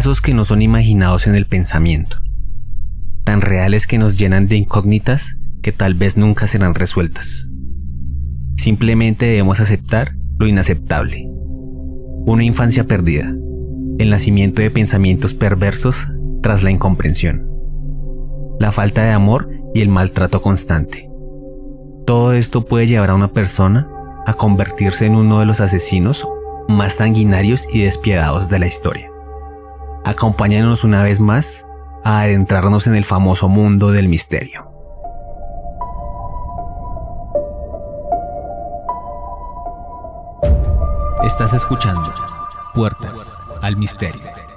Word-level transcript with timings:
Casos 0.00 0.22
que 0.22 0.32
no 0.32 0.46
son 0.46 0.62
imaginados 0.62 1.26
en 1.26 1.34
el 1.34 1.44
pensamiento, 1.44 2.16
tan 3.24 3.42
reales 3.42 3.86
que 3.86 3.98
nos 3.98 4.18
llenan 4.18 4.46
de 4.46 4.56
incógnitas 4.56 5.36
que 5.60 5.72
tal 5.72 5.92
vez 5.92 6.16
nunca 6.16 6.46
serán 6.46 6.74
resueltas. 6.74 7.50
Simplemente 8.56 9.26
debemos 9.26 9.60
aceptar 9.60 10.14
lo 10.38 10.46
inaceptable. 10.46 11.28
Una 12.24 12.44
infancia 12.44 12.84
perdida, 12.84 13.34
el 13.98 14.08
nacimiento 14.08 14.62
de 14.62 14.70
pensamientos 14.70 15.34
perversos 15.34 16.08
tras 16.42 16.62
la 16.62 16.70
incomprensión, 16.70 17.46
la 18.58 18.72
falta 18.72 19.04
de 19.04 19.10
amor 19.10 19.50
y 19.74 19.82
el 19.82 19.90
maltrato 19.90 20.40
constante. 20.40 21.10
Todo 22.06 22.32
esto 22.32 22.64
puede 22.64 22.86
llevar 22.86 23.10
a 23.10 23.16
una 23.16 23.34
persona 23.34 23.86
a 24.24 24.32
convertirse 24.32 25.04
en 25.04 25.14
uno 25.14 25.40
de 25.40 25.44
los 25.44 25.60
asesinos 25.60 26.26
más 26.70 26.94
sanguinarios 26.94 27.68
y 27.70 27.82
despiadados 27.82 28.48
de 28.48 28.60
la 28.60 28.66
historia. 28.66 29.09
Acompáñanos 30.04 30.84
una 30.84 31.02
vez 31.02 31.20
más 31.20 31.66
a 32.04 32.20
adentrarnos 32.20 32.86
en 32.86 32.94
el 32.94 33.04
famoso 33.04 33.48
mundo 33.48 33.92
del 33.92 34.08
misterio. 34.08 34.70
Estás 41.24 41.52
escuchando 41.52 42.12
Puertas 42.74 43.36
al 43.62 43.76
Misterio. 43.76 44.49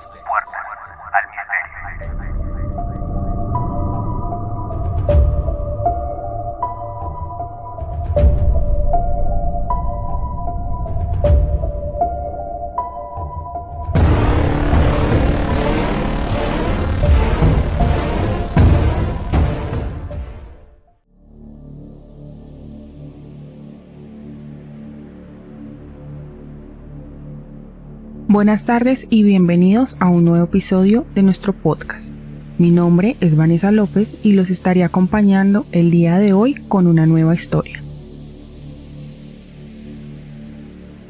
Buenas 28.44 28.66
tardes 28.66 29.08
y 29.10 29.24
bienvenidos 29.24 29.96
a 30.02 30.10
un 30.10 30.26
nuevo 30.26 30.44
episodio 30.44 31.06
de 31.16 31.24
nuestro 31.24 31.54
podcast. 31.54 32.14
Mi 32.58 32.72
nombre 32.72 33.16
es 33.22 33.38
Vanessa 33.38 33.72
López 33.72 34.18
y 34.22 34.34
los 34.34 34.50
estaré 34.50 34.84
acompañando 34.84 35.66
el 35.72 35.92
día 35.92 36.18
de 36.18 36.34
hoy 36.34 36.56
con 36.68 36.88
una 36.88 37.06
nueva 37.06 37.34
historia. 37.34 37.82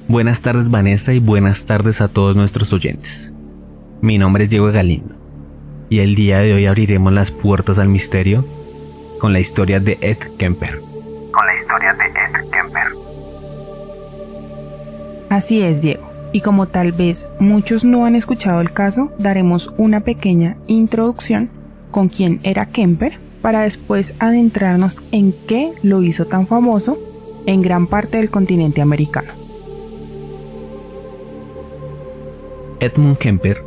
Buenas 0.08 0.42
tardes 0.44 0.70
Vanessa 0.70 1.12
y 1.12 1.18
buenas 1.18 1.66
tardes 1.66 2.02
a 2.02 2.08
todos 2.08 2.36
nuestros 2.36 2.72
oyentes. 2.72 3.34
Mi 4.00 4.20
nombre 4.20 4.44
es 4.44 4.52
Diego 4.52 4.72
Galindo 4.72 5.16
y 5.90 6.02
el 6.02 6.14
día 6.14 6.38
de 6.38 6.54
hoy 6.54 6.68
abriremos 6.68 7.14
las 7.14 7.32
puertas 7.32 7.80
al 7.80 7.90
misterio 7.90 8.46
con 9.20 9.34
la 9.34 9.40
historia 9.40 9.80
de 9.80 9.98
Ed 10.02 10.20
Kemper. 10.38 10.78
Con 11.32 11.48
la 11.48 11.60
historia 11.60 11.96
de 11.96 12.06
Ed 12.06 12.52
Kemper. 12.52 12.88
Así 15.32 15.64
es, 15.64 15.82
Diego 15.82 16.13
y 16.34 16.42
como 16.42 16.68
tal 16.68 16.92
vez 16.92 17.30
muchos 17.40 17.86
no 17.86 18.06
han 18.06 18.16
escuchado 18.16 18.60
el 18.60 18.74
caso, 18.74 19.12
daremos 19.20 19.72
una 19.78 20.02
pequeña 20.02 20.58
introducción 20.68 21.50
con 21.92 22.10
quién 22.10 22.42
era 22.44 22.66
Kemper 22.66 23.20
para 23.42 23.62
después 23.62 24.16
adentrarnos 24.20 25.04
en 25.12 25.34
qué 25.48 25.72
lo 25.84 26.02
hizo 26.02 26.26
tan 26.26 26.48
famoso 26.48 26.98
en 27.46 27.62
gran 27.62 27.88
parte 27.88 28.18
del 28.18 28.32
continente 28.32 28.82
americano. 28.82 29.32
Edmund 32.80 33.18
Kemper 33.18 33.64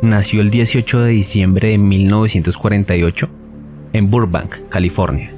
nació 0.00 0.40
el 0.40 0.50
18 0.50 1.00
de 1.00 1.10
diciembre 1.10 1.68
de 1.68 1.78
1948 1.78 3.28
en 3.92 4.10
Burbank, 4.10 4.68
California. 4.70 5.32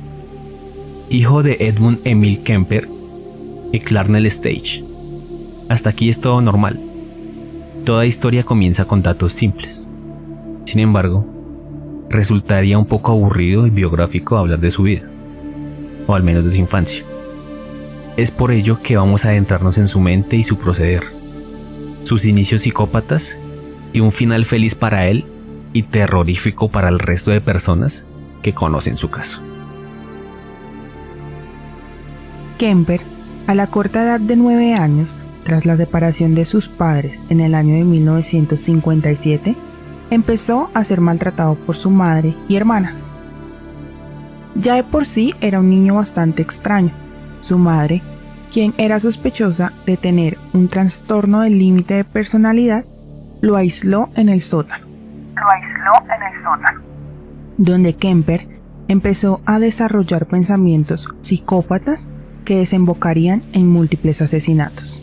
Hijo 1.09 1.43
de 1.43 1.57
Edmund 1.61 1.99
Emil 2.05 2.43
Kemper 2.45 2.87
y 3.73 3.81
Clarnell 3.81 4.27
Stage 4.27 4.90
hasta 5.71 5.91
aquí 5.91 6.09
es 6.09 6.21
todo 6.21 6.41
normal. 6.41 6.81
Toda 7.85 8.05
historia 8.05 8.43
comienza 8.43 8.87
con 8.87 9.03
datos 9.03 9.33
simples. 9.33 9.87
Sin 10.65 10.81
embargo, 10.81 11.25
resultaría 12.09 12.77
un 12.77 12.87
poco 12.87 13.13
aburrido 13.13 13.69
y 13.69 13.71
biográfico 13.71 14.37
hablar 14.37 14.59
de 14.59 14.73
su 14.73 14.83
vida, 14.83 15.09
o 16.09 16.15
al 16.17 16.25
menos 16.25 16.45
de 16.45 16.51
su 16.51 16.57
infancia. 16.59 17.05
Es 18.17 18.33
por 18.33 18.51
ello 18.51 18.83
que 18.83 18.97
vamos 18.97 19.25
a 19.25 19.29
adentrarnos 19.29 19.79
en 19.79 19.87
su 19.87 20.01
mente 20.01 20.35
y 20.35 20.43
su 20.43 20.59
proceder, 20.59 21.05
sus 22.03 22.25
inicios 22.25 22.63
psicópatas 22.63 23.37
y 23.93 24.01
un 24.01 24.11
final 24.11 24.47
feliz 24.47 24.75
para 24.75 25.07
él 25.07 25.25
y 25.73 25.85
terrorífico 25.85 26.69
para 26.69 26.89
el 26.89 26.99
resto 26.99 27.31
de 27.31 27.41
personas 27.41 28.03
que 28.43 28.55
conocen 28.55 28.97
su 28.97 29.09
caso. 29.09 29.41
Kemper, 32.59 33.03
a 33.47 33.55
la 33.55 33.69
corta 33.69 34.03
edad 34.03 34.19
de 34.19 34.35
9 34.35 34.75
años, 34.75 35.25
tras 35.45 35.67
la 35.67 35.77
separación 35.77 36.35
de 36.35 36.45
sus 36.45 36.69
padres 36.69 37.23
en 37.29 37.41
el 37.41 37.55
año 37.55 37.75
de 37.75 37.85
1957, 37.85 39.57
empezó 40.11 40.71
a 40.75 40.85
ser 40.85 41.01
maltratado 41.01 41.55
por 41.55 41.77
su 41.77 41.91
madre 41.91 42.35
y 42.49 42.57
hermanas. 42.57 43.11
Ya 44.55 44.75
de 44.75 44.85
por 44.85 45.07
sí 45.07 45.35
era 45.41 45.61
un 45.61 45.71
niño 45.71 45.95
bastante 45.95 46.43
extraño. 46.43 46.91
Su 47.41 47.59
madre, 47.59 48.03
quien 48.53 48.75
era 48.77 48.99
sospechosa 48.99 49.73
de 49.87 49.97
tener 49.97 50.37
un 50.53 50.69
trastorno 50.69 51.41
del 51.41 51.59
límite 51.59 51.95
de 51.95 52.05
personalidad, 52.05 52.85
lo 53.41 53.57
aisló 53.57 54.11
en 54.17 54.29
el 54.29 54.41
sótano. 54.41 54.87
Lo 54.87 55.51
aisló 55.51 56.15
en 56.15 56.23
el 56.23 56.43
sótano. 56.43 56.83
Donde 57.57 57.95
Kemper 57.95 58.49
empezó 58.89 59.41
a 59.47 59.59
desarrollar 59.59 60.27
pensamientos 60.27 61.09
psicópatas 61.21 62.09
que 62.45 62.57
desembocarían 62.57 63.45
en 63.53 63.69
múltiples 63.69 64.21
asesinatos. 64.21 65.03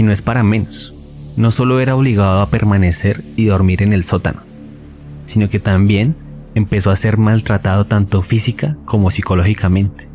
Y 0.00 0.02
no 0.02 0.12
es 0.12 0.22
para 0.22 0.42
menos. 0.42 0.94
No 1.36 1.50
solo 1.50 1.78
era 1.78 1.94
obligado 1.94 2.40
a 2.40 2.48
permanecer 2.48 3.22
y 3.36 3.44
dormir 3.44 3.82
en 3.82 3.92
el 3.92 4.02
sótano, 4.02 4.40
sino 5.26 5.50
que 5.50 5.60
también 5.60 6.16
empezó 6.54 6.90
a 6.90 6.96
ser 6.96 7.18
maltratado 7.18 7.84
tanto 7.84 8.22
física 8.22 8.78
como 8.86 9.10
psicológicamente, 9.10 10.08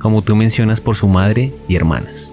como 0.00 0.20
tú 0.20 0.36
mencionas 0.36 0.82
por 0.82 0.96
su 0.96 1.08
madre 1.08 1.54
y 1.66 1.76
hermanas. 1.76 2.30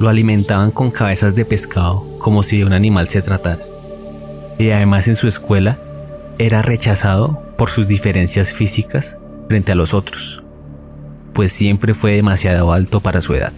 Lo 0.00 0.08
alimentaban 0.08 0.72
con 0.72 0.90
cabezas 0.90 1.36
de 1.36 1.44
pescado 1.44 2.04
como 2.18 2.42
si 2.42 2.58
de 2.58 2.64
un 2.64 2.72
animal 2.72 3.06
se 3.06 3.22
tratara. 3.22 3.62
Y 4.58 4.70
además 4.70 5.06
en 5.06 5.14
su 5.14 5.28
escuela 5.28 5.78
era 6.40 6.62
rechazado 6.62 7.40
por 7.56 7.70
sus 7.70 7.86
diferencias 7.86 8.52
físicas 8.52 9.18
frente 9.46 9.70
a 9.70 9.76
los 9.76 9.94
otros, 9.94 10.42
pues 11.32 11.52
siempre 11.52 11.94
fue 11.94 12.14
demasiado 12.14 12.72
alto 12.72 12.98
para 12.98 13.22
su 13.22 13.34
edad. 13.34 13.52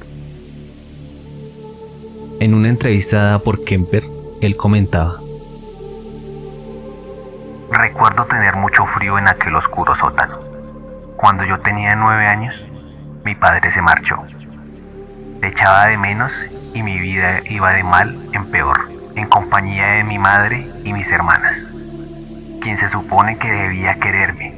En 2.45 2.53
una 2.53 2.69
entrevista 2.69 3.23
dada 3.23 3.39
por 3.39 3.65
Kemper, 3.65 4.05
él 4.43 4.55
comentaba, 4.55 5.15
Recuerdo 7.73 8.27
tener 8.27 8.55
mucho 8.57 8.85
frío 8.85 9.17
en 9.17 9.29
aquel 9.29 9.57
oscuro 9.57 9.95
sótano. 9.95 10.39
Cuando 11.17 11.45
yo 11.47 11.61
tenía 11.61 11.95
nueve 11.95 12.27
años, 12.27 12.55
mi 13.25 13.35
padre 13.35 13.71
se 13.71 13.81
marchó. 13.81 14.17
Le 15.41 15.49
echaba 15.49 15.87
de 15.87 15.97
menos 15.97 16.33
y 16.75 16.83
mi 16.83 16.99
vida 16.99 17.41
iba 17.49 17.71
de 17.71 17.83
mal 17.83 18.15
en 18.35 18.51
peor, 18.51 18.91
en 19.15 19.27
compañía 19.27 19.93
de 19.93 20.05
mi 20.05 20.19
madre 20.19 20.69
y 20.85 20.93
mis 20.93 21.11
hermanas, 21.11 21.57
quien 22.61 22.77
se 22.77 22.91
supone 22.91 23.39
que 23.39 23.51
debía 23.51 23.95
quererme 23.95 24.53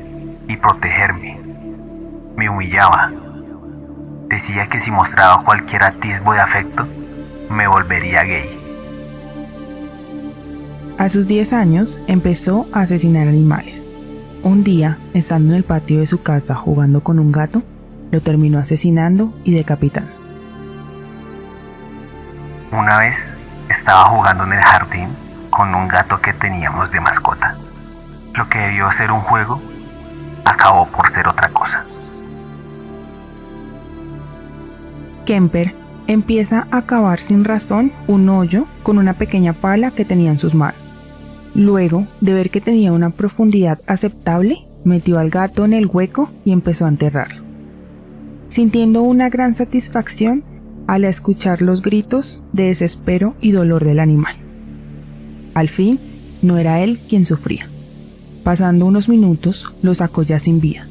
y 0.48 0.56
protegerme. 0.56 1.40
Me 2.36 2.48
humillaba. 2.48 3.12
Decía 4.26 4.66
que 4.66 4.80
si 4.80 4.90
mostraba 4.90 5.44
cualquier 5.44 5.84
atisbo 5.84 6.32
de 6.32 6.40
afecto, 6.40 6.88
me 7.50 7.66
volvería 7.66 8.22
gay. 8.24 8.58
A 10.98 11.08
sus 11.08 11.26
10 11.26 11.52
años 11.52 12.00
empezó 12.06 12.66
a 12.72 12.80
asesinar 12.80 13.28
animales. 13.28 13.90
Un 14.42 14.64
día, 14.64 14.98
estando 15.12 15.52
en 15.52 15.58
el 15.58 15.64
patio 15.64 16.00
de 16.00 16.06
su 16.06 16.22
casa 16.22 16.54
jugando 16.54 17.02
con 17.02 17.18
un 17.18 17.32
gato, 17.32 17.62
lo 18.10 18.20
terminó 18.22 18.58
asesinando 18.58 19.34
y 19.44 19.52
decapitando. 19.52 20.10
Una 22.72 22.98
vez 22.98 23.34
estaba 23.68 24.04
jugando 24.04 24.44
en 24.44 24.52
el 24.54 24.60
jardín 24.62 25.08
con 25.50 25.74
un 25.74 25.88
gato 25.88 26.20
que 26.20 26.32
teníamos 26.32 26.90
de 26.90 27.00
mascota. 27.00 27.56
Lo 28.34 28.48
que 28.48 28.58
debió 28.58 28.90
ser 28.92 29.10
un 29.12 29.20
juego 29.20 29.60
acabó 30.44 30.86
por 30.86 31.10
ser 31.12 31.26
otra 31.28 31.48
cosa. 31.48 31.84
Kemper 35.24 35.74
empieza 36.06 36.66
a 36.70 36.82
cavar 36.82 37.20
sin 37.20 37.44
razón 37.44 37.92
un 38.06 38.28
hoyo 38.28 38.66
con 38.82 38.98
una 38.98 39.14
pequeña 39.14 39.52
pala 39.52 39.90
que 39.90 40.04
tenía 40.04 40.30
en 40.30 40.38
sus 40.38 40.54
manos. 40.54 40.80
Luego 41.54 42.06
de 42.20 42.34
ver 42.34 42.50
que 42.50 42.60
tenía 42.60 42.92
una 42.92 43.10
profundidad 43.10 43.80
aceptable, 43.86 44.66
metió 44.84 45.18
al 45.18 45.30
gato 45.30 45.64
en 45.64 45.72
el 45.72 45.86
hueco 45.86 46.30
y 46.44 46.52
empezó 46.52 46.84
a 46.84 46.88
enterrarlo. 46.88 47.42
Sintiendo 48.48 49.02
una 49.02 49.28
gran 49.28 49.54
satisfacción, 49.54 50.44
al 50.86 51.04
escuchar 51.04 51.62
los 51.62 51.82
gritos 51.82 52.44
de 52.52 52.64
desespero 52.64 53.34
y 53.40 53.50
dolor 53.50 53.84
del 53.84 53.98
animal. 53.98 54.36
Al 55.54 55.68
fin, 55.68 55.98
no 56.42 56.58
era 56.58 56.80
él 56.80 57.00
quien 57.08 57.26
sufría. 57.26 57.68
Pasando 58.44 58.86
unos 58.86 59.08
minutos, 59.08 59.74
lo 59.82 59.94
sacó 59.94 60.22
ya 60.22 60.38
sin 60.38 60.60
vida, 60.60 60.86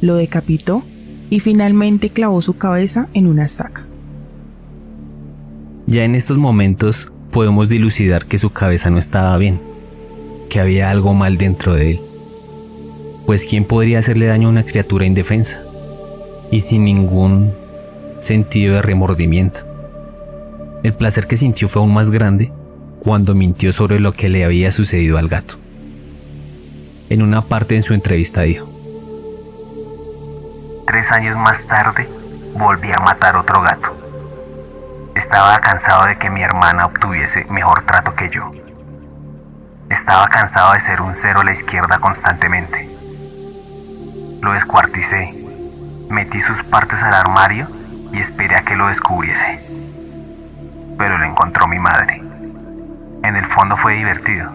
lo 0.00 0.16
decapitó 0.16 0.82
y 1.30 1.40
finalmente 1.40 2.10
clavó 2.10 2.42
su 2.42 2.56
cabeza 2.56 3.08
en 3.14 3.28
una 3.28 3.44
estaca. 3.44 3.85
Ya 5.88 6.02
en 6.02 6.16
estos 6.16 6.36
momentos 6.36 7.12
podemos 7.30 7.68
dilucidar 7.68 8.26
que 8.26 8.38
su 8.38 8.50
cabeza 8.50 8.90
no 8.90 8.98
estaba 8.98 9.36
bien, 9.36 9.60
que 10.50 10.58
había 10.58 10.90
algo 10.90 11.14
mal 11.14 11.38
dentro 11.38 11.74
de 11.74 11.92
él. 11.92 12.00
Pues 13.24 13.46
¿quién 13.46 13.64
podría 13.64 14.00
hacerle 14.00 14.26
daño 14.26 14.48
a 14.48 14.50
una 14.50 14.64
criatura 14.64 15.06
indefensa? 15.06 15.62
Y 16.50 16.62
sin 16.62 16.84
ningún 16.84 17.54
sentido 18.18 18.74
de 18.74 18.82
remordimiento. 18.82 19.60
El 20.82 20.92
placer 20.92 21.28
que 21.28 21.36
sintió 21.36 21.68
fue 21.68 21.82
aún 21.82 21.94
más 21.94 22.10
grande 22.10 22.50
cuando 22.98 23.36
mintió 23.36 23.72
sobre 23.72 24.00
lo 24.00 24.12
que 24.12 24.28
le 24.28 24.44
había 24.44 24.72
sucedido 24.72 25.18
al 25.18 25.28
gato. 25.28 25.54
En 27.10 27.22
una 27.22 27.42
parte 27.42 27.76
en 27.76 27.84
su 27.84 27.94
entrevista 27.94 28.42
dijo, 28.42 28.68
Tres 30.84 31.12
años 31.12 31.36
más 31.36 31.64
tarde 31.66 32.08
volví 32.58 32.90
a 32.90 32.98
matar 32.98 33.36
otro 33.36 33.62
gato. 33.62 34.05
Estaba 35.26 35.58
cansado 35.58 36.06
de 36.06 36.14
que 36.14 36.30
mi 36.30 36.40
hermana 36.40 36.86
obtuviese 36.86 37.46
mejor 37.50 37.82
trato 37.82 38.14
que 38.14 38.30
yo. 38.30 38.52
Estaba 39.90 40.28
cansado 40.28 40.74
de 40.74 40.78
ser 40.78 41.00
un 41.00 41.16
cero 41.16 41.40
a 41.40 41.44
la 41.44 41.50
izquierda 41.50 41.98
constantemente. 41.98 42.88
Lo 44.40 44.52
descuarticé, 44.52 45.34
metí 46.10 46.40
sus 46.40 46.62
partes 46.62 47.02
al 47.02 47.12
armario 47.12 47.66
y 48.12 48.20
esperé 48.20 48.54
a 48.54 48.62
que 48.62 48.76
lo 48.76 48.86
descubriese. 48.86 49.58
Pero 50.96 51.18
lo 51.18 51.24
encontró 51.24 51.66
mi 51.66 51.80
madre. 51.80 52.22
En 53.24 53.34
el 53.34 53.46
fondo 53.46 53.76
fue 53.76 53.94
divertido, 53.94 54.48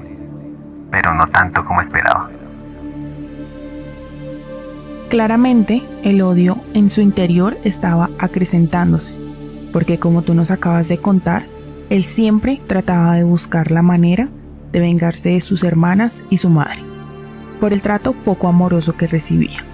pero 0.90 1.14
no 1.14 1.28
tanto 1.28 1.66
como 1.66 1.82
esperaba. 1.82 2.30
Claramente, 5.10 5.84
el 6.06 6.22
odio 6.22 6.56
en 6.74 6.90
su 6.90 7.02
interior 7.02 7.58
estaba 7.66 8.10
acrecentándose, 8.20 9.14
porque 9.72 10.00
como 10.00 10.22
tú 10.22 10.34
nos 10.34 10.52
acabas 10.52 10.88
de 10.88 10.98
contar, 10.98 11.46
él 11.90 12.04
siempre 12.04 12.62
trataba 12.68 13.16
de 13.16 13.24
buscar 13.24 13.72
la 13.72 13.82
manera 13.82 14.30
de 14.72 14.80
vengarse 14.80 15.32
de 15.32 15.42
sus 15.42 15.64
hermanas 15.64 16.24
y 16.30 16.38
su 16.38 16.50
madre, 16.50 16.80
por 17.60 17.74
el 17.74 17.82
trato 17.82 18.14
poco 18.14 18.48
amoroso 18.48 18.96
que 18.96 19.08
recibía. 19.08 19.66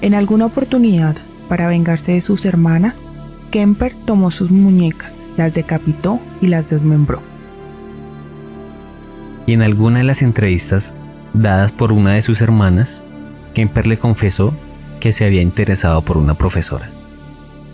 En 0.00 0.14
alguna 0.14 0.46
oportunidad, 0.46 1.16
para 1.48 1.68
vengarse 1.68 2.12
de 2.12 2.20
sus 2.20 2.44
hermanas, 2.44 3.04
Kemper 3.50 3.94
tomó 4.04 4.30
sus 4.30 4.50
muñecas, 4.50 5.22
las 5.36 5.54
decapitó 5.54 6.20
y 6.40 6.48
las 6.48 6.70
desmembró. 6.70 7.22
Y 9.46 9.52
en 9.52 9.62
alguna 9.62 9.98
de 9.98 10.04
las 10.04 10.22
entrevistas 10.22 10.92
dadas 11.32 11.70
por 11.72 11.92
una 11.92 12.14
de 12.14 12.22
sus 12.22 12.40
hermanas, 12.40 13.02
Kemper 13.54 13.86
le 13.86 13.98
confesó 13.98 14.54
que 15.00 15.12
se 15.12 15.24
había 15.24 15.42
interesado 15.42 16.02
por 16.02 16.16
una 16.16 16.34
profesora, 16.34 16.90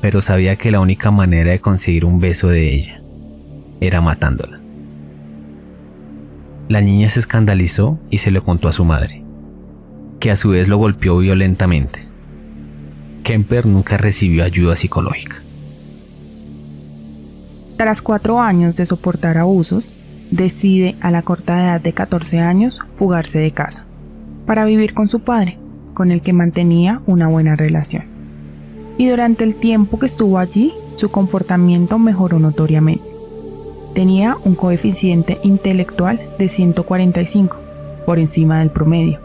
pero 0.03 0.21
sabía 0.21 0.57
que 0.57 0.73
la 0.73 0.81
única 0.81 1.13
manera 1.13 1.53
de 1.53 1.61
conseguir 1.61 2.05
un 2.05 2.19
beso 2.19 2.49
de 2.49 2.75
ella 2.75 3.01
era 3.81 4.01
matándola. 4.01 4.61
La 6.69 6.81
niña 6.81 7.09
se 7.09 7.21
escandalizó 7.21 8.01
y 8.11 8.19
se 8.19 8.33
lo 8.33 8.45
contó 8.45 8.67
a 8.67 8.73
su 8.73 8.85
madre, 8.85 9.23
que 10.19 10.33
a 10.33 10.37
su 10.37 10.51
vez 10.51 10.67
lo 10.67 10.77
golpeó 10.77 11.19
violentamente. 11.19 12.09
Kemper 13.23 13.65
nunca 13.65 13.97
recibió 13.97 14.43
ayuda 14.43 14.75
psicológica. 14.75 15.37
Tras 17.77 18.03
cuatro 18.03 18.41
años 18.41 18.75
de 18.75 18.87
soportar 18.87 19.39
abusos, 19.39 19.95
decide 20.33 20.97
a 21.01 21.13
la 21.13 21.23
corta 21.23 21.63
edad 21.63 21.81
de 21.81 21.93
14 21.93 22.41
años 22.41 22.81
fugarse 22.97 23.39
de 23.39 23.53
casa, 23.53 23.85
para 24.47 24.65
vivir 24.65 24.95
con 24.95 25.07
su 25.07 25.21
padre, 25.21 25.59
con 25.95 26.11
el 26.11 26.23
que 26.23 26.33
mantenía 26.33 27.03
una 27.07 27.29
buena 27.29 27.55
relación. 27.55 28.12
Y 28.99 29.09
durante 29.09 29.45
el 29.45 29.57
tiempo 29.57 29.99
que 29.99 30.07
estuvo 30.07 30.39
allí, 30.39 30.73
su 30.97 31.11
comportamiento 31.11 31.99
mejoró 31.99 32.39
notoriamente. 32.39 33.05
Tenía 33.95 34.37
un 34.45 34.55
coeficiente 34.55 35.39
intelectual 35.43 36.21
de 36.39 36.49
145, 36.49 37.57
por 38.07 38.19
encima 38.19 38.61
del 38.61 38.71
promedio. 38.71 39.21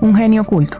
Un 0.00 0.14
genio 0.14 0.42
oculto. 0.42 0.78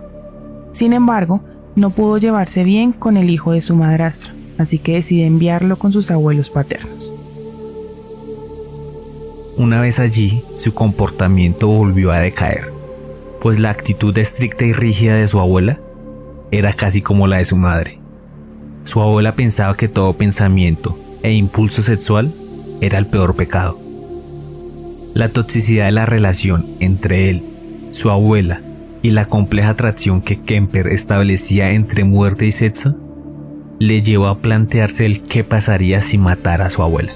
Sin 0.72 0.92
embargo, 0.92 1.42
no 1.76 1.90
pudo 1.90 2.18
llevarse 2.18 2.64
bien 2.64 2.92
con 2.92 3.16
el 3.16 3.30
hijo 3.30 3.52
de 3.52 3.60
su 3.60 3.76
madrastra, 3.76 4.34
así 4.58 4.78
que 4.78 4.94
decide 4.94 5.26
enviarlo 5.26 5.76
con 5.76 5.92
sus 5.92 6.10
abuelos 6.10 6.50
paternos. 6.50 7.12
Una 9.56 9.80
vez 9.80 10.00
allí, 10.00 10.44
su 10.56 10.74
comportamiento 10.74 11.68
volvió 11.68 12.10
a 12.10 12.18
decaer, 12.18 12.72
pues 13.40 13.60
la 13.60 13.70
actitud 13.70 14.16
estricta 14.18 14.64
y 14.64 14.72
rígida 14.72 15.14
de 15.14 15.28
su 15.28 15.38
abuela 15.38 15.80
era 16.50 16.72
casi 16.72 17.02
como 17.02 17.28
la 17.28 17.38
de 17.38 17.44
su 17.44 17.56
madre. 17.56 18.03
Su 18.84 19.00
abuela 19.00 19.34
pensaba 19.34 19.76
que 19.76 19.88
todo 19.88 20.16
pensamiento 20.16 20.98
e 21.22 21.32
impulso 21.32 21.82
sexual 21.82 22.32
era 22.80 22.98
el 22.98 23.06
peor 23.06 23.34
pecado. 23.34 23.78
La 25.14 25.30
toxicidad 25.30 25.86
de 25.86 25.92
la 25.92 26.06
relación 26.06 26.66
entre 26.80 27.30
él, 27.30 27.42
su 27.92 28.10
abuela 28.10 28.60
y 29.02 29.10
la 29.10 29.26
compleja 29.26 29.70
atracción 29.70 30.20
que 30.22 30.40
Kemper 30.40 30.88
establecía 30.88 31.72
entre 31.72 32.04
muerte 32.04 32.46
y 32.46 32.52
sexo 32.52 32.96
le 33.78 34.02
llevó 34.02 34.26
a 34.26 34.38
plantearse 34.38 35.06
el 35.06 35.22
qué 35.22 35.44
pasaría 35.44 36.00
si 36.02 36.18
matara 36.18 36.66
a 36.66 36.70
su 36.70 36.82
abuela. 36.82 37.12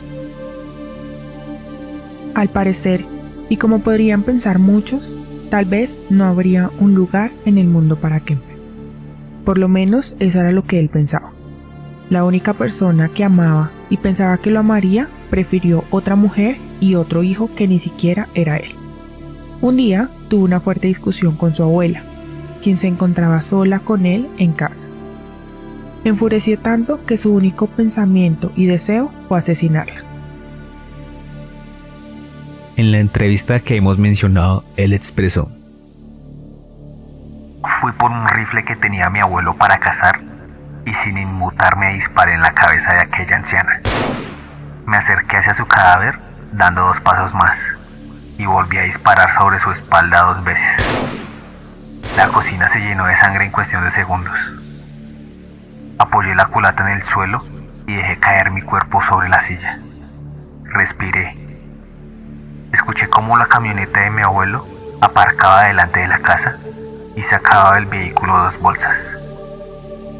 Al 2.35 2.49
parecer, 2.49 3.05
y 3.49 3.56
como 3.56 3.81
podrían 3.81 4.23
pensar 4.23 4.59
muchos, 4.59 5.15
tal 5.50 5.65
vez 5.65 5.99
no 6.11 6.25
habría 6.25 6.70
un 6.79 6.94
lugar 6.94 7.31
en 7.44 7.59
el 7.59 7.67
mundo 7.67 7.97
para 7.97 8.20
Kemper. 8.20 8.56
Por 9.44 9.59
lo 9.59 9.69
menos 9.69 10.17
eso 10.19 10.41
era 10.41 10.53
lo 10.53 10.65
que 10.65 10.79
él 10.79 10.88
pensaba. 10.88 11.32
La 12.10 12.25
única 12.25 12.55
persona 12.55 13.10
que 13.10 13.22
amaba 13.22 13.70
y 13.90 13.99
pensaba 13.99 14.38
que 14.38 14.50
lo 14.50 14.60
amaría 14.60 15.08
prefirió 15.28 15.84
otra 15.90 16.16
mujer 16.16 16.56
y 16.81 16.94
otro 16.94 17.22
hijo 17.22 17.50
que 17.55 17.69
ni 17.69 17.78
siquiera 17.78 18.28
era 18.34 18.56
él. 18.56 18.72
Un 19.60 19.76
día 19.76 20.08
tuvo 20.31 20.44
una 20.44 20.60
fuerte 20.60 20.87
discusión 20.87 21.37
con 21.37 21.55
su 21.55 21.62
abuela, 21.62 22.02
quien 22.62 22.78
se 22.78 22.87
encontraba 22.87 23.43
sola 23.43 23.81
con 23.81 24.06
él 24.06 24.28
en 24.38 24.52
casa. 24.52 24.87
Enfureció 26.05 26.58
tanto 26.58 27.05
que 27.05 27.19
su 27.19 27.34
único 27.34 27.66
pensamiento 27.66 28.53
y 28.56 28.67
deseo 28.67 29.12
fue 29.29 29.38
asesinarla. 29.38 30.05
En 32.77 32.93
la 32.93 33.00
entrevista 33.00 33.60
que 33.60 33.77
hemos 33.77 33.98
mencionado, 33.98 34.65
él 34.77 34.93
expresó, 34.93 35.50
Fui 37.81 37.93
por 37.93 38.10
un 38.10 38.27
rifle 38.29 38.65
que 38.65 38.77
tenía 38.77 39.10
mi 39.10 39.19
abuelo 39.19 39.55
para 39.56 39.79
cazar 39.79 40.19
y 40.89 40.95
sin 40.95 41.19
inmutarme 41.19 41.93
disparé 41.93 42.33
en 42.33 42.41
la 42.41 42.53
cabeza 42.53 42.95
de 42.95 43.01
aquella 43.01 43.37
anciana. 43.37 43.79
Me 44.87 44.97
acerqué 44.97 45.37
hacia 45.37 45.53
su 45.53 45.67
cadáver 45.67 46.19
dando 46.53 46.87
dos 46.87 46.99
pasos 47.01 47.35
más 47.35 47.59
y 48.39 48.47
volví 48.47 48.79
a 48.79 48.83
disparar 48.83 49.31
sobre 49.33 49.59
su 49.59 49.71
espalda 49.71 50.23
dos 50.23 50.43
veces. 50.45 51.05
La 52.17 52.29
cocina 52.29 52.69
se 52.69 52.81
llenó 52.81 53.05
de 53.05 53.17
sangre 53.17 53.45
en 53.45 53.51
cuestión 53.51 53.85
de 53.85 53.91
segundos. 53.91 54.39
Apoyé 55.99 56.35
la 56.35 56.47
culata 56.47 56.89
en 56.89 56.97
el 56.97 57.03
suelo 57.03 57.45
y 57.87 57.95
dejé 57.95 58.19
caer 58.19 58.51
mi 58.51 58.63
cuerpo 58.63 59.03
sobre 59.03 59.29
la 59.29 59.43
silla. 59.43 59.77
Respiré 60.65 61.37
escuché 62.73 63.09
cómo 63.09 63.37
la 63.37 63.47
camioneta 63.47 64.01
de 64.01 64.11
mi 64.11 64.23
abuelo 64.23 64.67
aparcaba 65.01 65.65
delante 65.65 66.01
de 66.01 66.09
la 66.09 66.21
casa 66.21 66.57
y 67.17 67.23
sacaba 67.23 67.75
del 67.75 67.87
vehículo 67.87 68.37
dos 68.37 68.59
bolsas. 68.61 69.18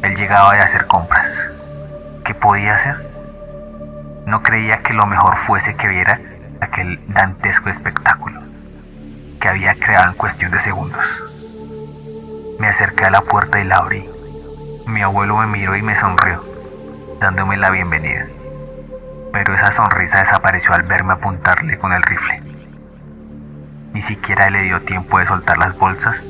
Él 0.01 0.15
llegaba 0.15 0.55
de 0.55 0.61
hacer 0.61 0.87
compras. 0.87 1.27
¿Qué 2.23 2.33
podía 2.33 2.75
hacer? 2.75 2.97
No 4.25 4.41
creía 4.43 4.77
que 4.77 4.93
lo 4.93 5.05
mejor 5.05 5.35
fuese 5.35 5.75
que 5.75 5.89
viera 5.89 6.19
aquel 6.61 6.99
dantesco 7.07 7.69
espectáculo 7.69 8.39
que 9.39 9.49
había 9.49 9.75
creado 9.75 10.11
en 10.11 10.17
cuestión 10.17 10.51
de 10.51 10.59
segundos. 10.59 11.03
Me 12.59 12.67
acerqué 12.67 13.05
a 13.05 13.09
la 13.09 13.21
puerta 13.21 13.59
y 13.59 13.63
la 13.63 13.77
abrí. 13.77 14.05
Mi 14.85 15.01
abuelo 15.01 15.37
me 15.37 15.47
miró 15.47 15.75
y 15.75 15.81
me 15.81 15.95
sonrió, 15.95 16.43
dándome 17.19 17.57
la 17.57 17.69
bienvenida. 17.69 18.25
Pero 19.31 19.53
esa 19.53 19.71
sonrisa 19.71 20.19
desapareció 20.19 20.73
al 20.73 20.83
verme 20.83 21.13
apuntarle 21.13 21.77
con 21.77 21.93
el 21.93 22.03
rifle. 22.03 22.41
Ni 23.93 24.01
siquiera 24.01 24.49
le 24.49 24.63
dio 24.63 24.81
tiempo 24.81 25.19
de 25.19 25.27
soltar 25.27 25.57
las 25.57 25.77
bolsas 25.77 26.21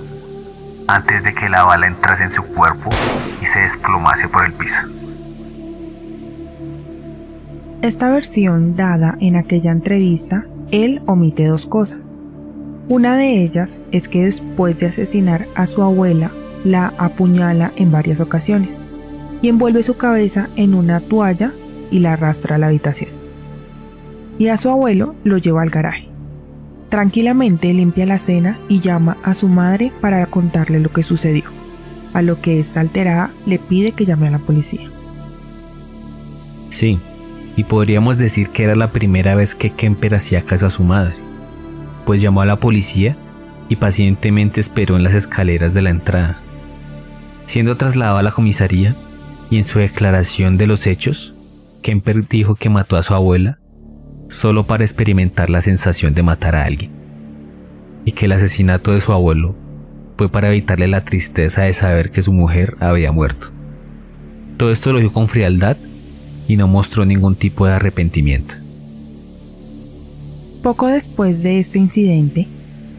antes 0.89 1.23
de 1.23 1.33
que 1.33 1.49
la 1.49 1.63
bala 1.63 1.87
entrase 1.87 2.23
en 2.23 2.31
su 2.31 2.43
cuerpo 2.43 2.89
y 3.41 3.45
se 3.45 3.59
desplomase 3.59 4.27
por 4.27 4.45
el 4.45 4.53
piso. 4.53 4.77
Esta 7.81 8.09
versión 8.09 8.75
dada 8.75 9.15
en 9.21 9.35
aquella 9.35 9.71
entrevista, 9.71 10.45
él 10.71 11.01
omite 11.05 11.45
dos 11.45 11.65
cosas. 11.65 12.11
Una 12.89 13.15
de 13.15 13.43
ellas 13.43 13.77
es 13.91 14.09
que 14.09 14.23
después 14.23 14.79
de 14.79 14.87
asesinar 14.87 15.47
a 15.55 15.67
su 15.67 15.83
abuela, 15.83 16.31
la 16.63 16.91
apuñala 16.97 17.71
en 17.77 17.91
varias 17.91 18.19
ocasiones 18.19 18.83
y 19.41 19.47
envuelve 19.47 19.83
su 19.83 19.95
cabeza 19.95 20.49
en 20.55 20.73
una 20.73 20.99
toalla 20.99 21.53
y 21.91 21.99
la 21.99 22.13
arrastra 22.13 22.55
a 22.55 22.57
la 22.57 22.67
habitación. 22.67 23.11
Y 24.39 24.47
a 24.47 24.57
su 24.57 24.69
abuelo 24.69 25.15
lo 25.23 25.37
lleva 25.37 25.61
al 25.61 25.69
garaje. 25.69 26.08
Tranquilamente 26.89 27.71
limpia 27.71 28.07
la 28.07 28.17
cena 28.17 28.59
y 28.67 28.79
llama 28.79 29.17
a 29.23 29.35
su 29.35 29.47
madre 29.47 29.91
para 30.01 30.25
contarle 30.25 30.79
lo 30.79 30.91
que 30.91 31.03
sucedió, 31.03 31.43
a 32.13 32.23
lo 32.23 32.41
que 32.41 32.59
esta 32.59 32.79
alterada 32.79 33.31
le 33.45 33.59
pide 33.59 33.91
que 33.91 34.05
llame 34.05 34.27
a 34.27 34.31
la 34.31 34.39
policía. 34.39 34.89
Sí, 36.71 36.99
y 37.55 37.63
podríamos 37.63 38.17
decir 38.17 38.49
que 38.49 38.63
era 38.63 38.75
la 38.75 38.91
primera 38.91 39.35
vez 39.35 39.53
que 39.53 39.71
Kemper 39.71 40.15
hacía 40.15 40.43
caso 40.43 40.65
a 40.65 40.71
su 40.71 40.83
madre, 40.83 41.15
pues 42.05 42.21
llamó 42.21 42.41
a 42.41 42.45
la 42.45 42.55
policía 42.55 43.15
y 43.69 43.75
pacientemente 43.75 44.59
esperó 44.59 44.97
en 44.97 45.03
las 45.03 45.13
escaleras 45.13 45.75
de 45.75 45.83
la 45.83 45.91
entrada. 45.91 46.39
Siendo 47.45 47.77
trasladado 47.77 48.17
a 48.17 48.23
la 48.23 48.31
comisaría 48.31 48.95
y 49.51 49.57
en 49.57 49.63
su 49.63 49.77
declaración 49.77 50.57
de 50.57 50.65
los 50.65 50.87
hechos, 50.87 51.35
Kemper 51.83 52.27
dijo 52.27 52.55
que 52.55 52.69
mató 52.69 52.97
a 52.97 53.03
su 53.03 53.13
abuela 53.13 53.59
solo 54.29 54.65
para 54.65 54.83
experimentar 54.83 55.49
la 55.49 55.61
sensación 55.61 56.13
de 56.13 56.23
matar 56.23 56.55
a 56.55 56.63
alguien, 56.63 56.91
y 58.05 58.13
que 58.13 58.25
el 58.25 58.31
asesinato 58.31 58.93
de 58.93 59.01
su 59.01 59.11
abuelo 59.11 59.55
fue 60.17 60.29
para 60.29 60.49
evitarle 60.49 60.87
la 60.87 61.03
tristeza 61.03 61.63
de 61.63 61.73
saber 61.73 62.11
que 62.11 62.21
su 62.21 62.31
mujer 62.31 62.77
había 62.79 63.11
muerto. 63.11 63.49
Todo 64.57 64.71
esto 64.71 64.93
lo 64.93 64.99
dijo 64.99 65.13
con 65.13 65.27
frialdad 65.27 65.77
y 66.47 66.57
no 66.57 66.67
mostró 66.67 67.05
ningún 67.05 67.35
tipo 67.35 67.65
de 67.65 67.73
arrepentimiento. 67.73 68.55
Poco 70.63 70.87
después 70.87 71.41
de 71.41 71.59
este 71.59 71.79
incidente, 71.79 72.47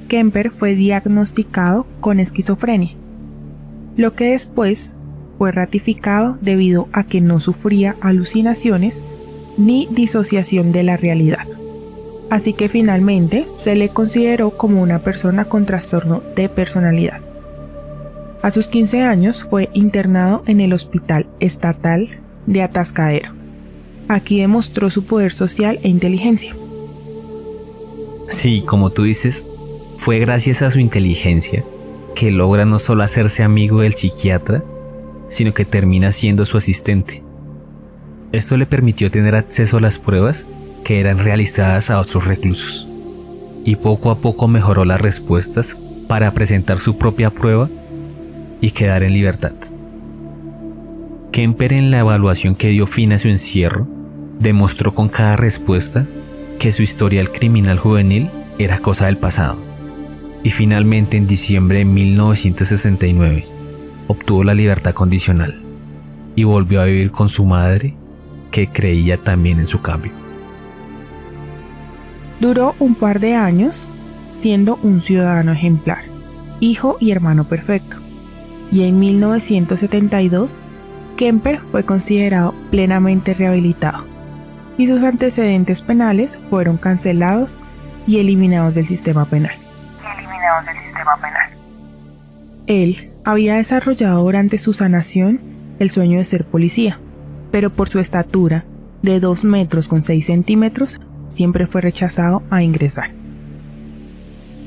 Kemper 0.08 0.50
fue 0.50 0.74
diagnosticado 0.74 1.86
con 2.00 2.20
esquizofrenia, 2.20 2.96
lo 3.96 4.14
que 4.14 4.30
después 4.30 4.96
fue 5.36 5.52
ratificado 5.52 6.38
debido 6.40 6.88
a 6.92 7.04
que 7.04 7.20
no 7.20 7.38
sufría 7.38 7.96
alucinaciones 8.00 9.02
ni 9.60 9.86
disociación 9.90 10.72
de 10.72 10.82
la 10.82 10.96
realidad. 10.96 11.46
Así 12.30 12.54
que 12.54 12.68
finalmente 12.68 13.46
se 13.56 13.74
le 13.74 13.90
consideró 13.90 14.50
como 14.50 14.80
una 14.80 15.00
persona 15.00 15.44
con 15.44 15.66
trastorno 15.66 16.22
de 16.34 16.48
personalidad. 16.48 17.20
A 18.42 18.50
sus 18.50 18.68
15 18.68 19.02
años 19.02 19.44
fue 19.44 19.68
internado 19.74 20.42
en 20.46 20.60
el 20.60 20.72
Hospital 20.72 21.26
Estatal 21.40 22.08
de 22.46 22.62
Atascadero. 22.62 23.32
Aquí 24.08 24.40
demostró 24.40 24.88
su 24.88 25.04
poder 25.04 25.32
social 25.32 25.78
e 25.82 25.88
inteligencia. 25.88 26.54
Sí, 28.30 28.62
como 28.66 28.90
tú 28.90 29.02
dices, 29.02 29.44
fue 29.98 30.20
gracias 30.20 30.62
a 30.62 30.70
su 30.70 30.78
inteligencia 30.78 31.64
que 32.14 32.30
logra 32.30 32.64
no 32.64 32.78
solo 32.78 33.02
hacerse 33.02 33.42
amigo 33.42 33.80
del 33.80 33.94
psiquiatra, 33.94 34.64
sino 35.28 35.52
que 35.52 35.64
termina 35.64 36.12
siendo 36.12 36.46
su 36.46 36.56
asistente. 36.56 37.22
Esto 38.32 38.56
le 38.56 38.66
permitió 38.66 39.10
tener 39.10 39.34
acceso 39.34 39.78
a 39.78 39.80
las 39.80 39.98
pruebas 39.98 40.46
que 40.84 41.00
eran 41.00 41.18
realizadas 41.18 41.90
a 41.90 41.98
otros 41.98 42.24
reclusos, 42.24 42.86
y 43.64 43.76
poco 43.76 44.10
a 44.10 44.18
poco 44.18 44.46
mejoró 44.46 44.84
las 44.84 45.00
respuestas 45.00 45.76
para 46.06 46.30
presentar 46.32 46.78
su 46.78 46.96
propia 46.96 47.30
prueba 47.30 47.68
y 48.60 48.70
quedar 48.70 49.02
en 49.02 49.14
libertad. 49.14 49.54
Kemper 51.32 51.72
en 51.72 51.90
la 51.90 52.00
evaluación 52.00 52.54
que 52.54 52.68
dio 52.68 52.86
fin 52.86 53.12
a 53.12 53.18
su 53.18 53.28
encierro 53.28 53.86
demostró 54.38 54.94
con 54.94 55.08
cada 55.08 55.36
respuesta 55.36 56.06
que 56.58 56.72
su 56.72 56.82
historial 56.82 57.30
criminal 57.30 57.78
juvenil 57.78 58.28
era 58.58 58.78
cosa 58.78 59.06
del 59.06 59.16
pasado. 59.16 59.56
Y 60.42 60.50
finalmente 60.50 61.16
en 61.16 61.26
diciembre 61.26 61.78
de 61.78 61.84
1969 61.84 63.46
obtuvo 64.08 64.44
la 64.44 64.54
libertad 64.54 64.94
condicional 64.94 65.60
y 66.34 66.44
volvió 66.44 66.80
a 66.80 66.86
vivir 66.86 67.10
con 67.10 67.28
su 67.28 67.44
madre 67.44 67.94
que 68.50 68.68
creía 68.68 69.18
también 69.18 69.60
en 69.60 69.66
su 69.66 69.80
cambio. 69.80 70.12
Duró 72.40 72.74
un 72.78 72.94
par 72.94 73.20
de 73.20 73.34
años 73.34 73.90
siendo 74.30 74.78
un 74.82 75.02
ciudadano 75.02 75.52
ejemplar, 75.52 76.02
hijo 76.60 76.96
y 77.00 77.10
hermano 77.10 77.44
perfecto, 77.44 77.96
y 78.72 78.84
en 78.84 78.98
1972 78.98 80.62
Kemper 81.16 81.60
fue 81.70 81.84
considerado 81.84 82.54
plenamente 82.70 83.34
rehabilitado 83.34 84.10
y 84.80 84.86
sus 84.86 85.02
antecedentes 85.02 85.82
penales 85.82 86.38
fueron 86.48 86.78
cancelados 86.78 87.60
y 88.06 88.18
eliminados 88.18 88.74
del 88.74 88.88
sistema 88.88 89.26
penal. 89.26 89.52
Eliminados 90.16 90.64
del 90.64 90.76
sistema 90.78 91.16
penal. 91.16 91.50
Él 92.66 93.10
había 93.24 93.56
desarrollado 93.56 94.22
durante 94.22 94.56
su 94.56 94.72
sanación 94.72 95.40
el 95.78 95.90
sueño 95.90 96.16
de 96.16 96.24
ser 96.24 96.46
policía, 96.46 96.98
pero 97.50 97.70
por 97.70 97.88
su 97.88 97.98
estatura 97.98 98.64
de 99.02 99.20
2 99.20 99.44
metros 99.44 99.88
con 99.88 100.02
6 100.02 100.26
centímetros, 100.26 101.00
siempre 101.28 101.66
fue 101.66 101.80
rechazado 101.80 102.42
a 102.50 102.62
ingresar. 102.62 103.12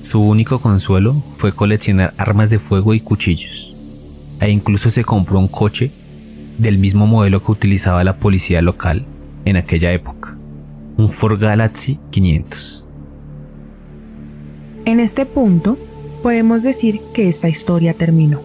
Su 0.01 0.21
único 0.21 0.59
consuelo 0.59 1.23
fue 1.37 1.53
coleccionar 1.53 2.13
armas 2.17 2.49
de 2.49 2.59
fuego 2.59 2.93
y 2.93 2.99
cuchillos, 2.99 3.75
e 4.39 4.49
incluso 4.49 4.89
se 4.89 5.03
compró 5.03 5.39
un 5.39 5.47
coche 5.47 5.91
del 6.57 6.77
mismo 6.77 7.07
modelo 7.07 7.43
que 7.43 7.51
utilizaba 7.51 8.03
la 8.03 8.17
policía 8.17 8.61
local 8.61 9.05
en 9.45 9.57
aquella 9.57 9.91
época, 9.91 10.37
un 10.97 11.09
Ford 11.09 11.39
Galaxy 11.39 11.99
500. 12.11 12.85
En 14.85 14.99
este 14.99 15.25
punto, 15.25 15.77
podemos 16.21 16.63
decir 16.63 16.99
que 17.13 17.29
esta 17.29 17.47
historia 17.47 17.93
terminó, 17.93 18.41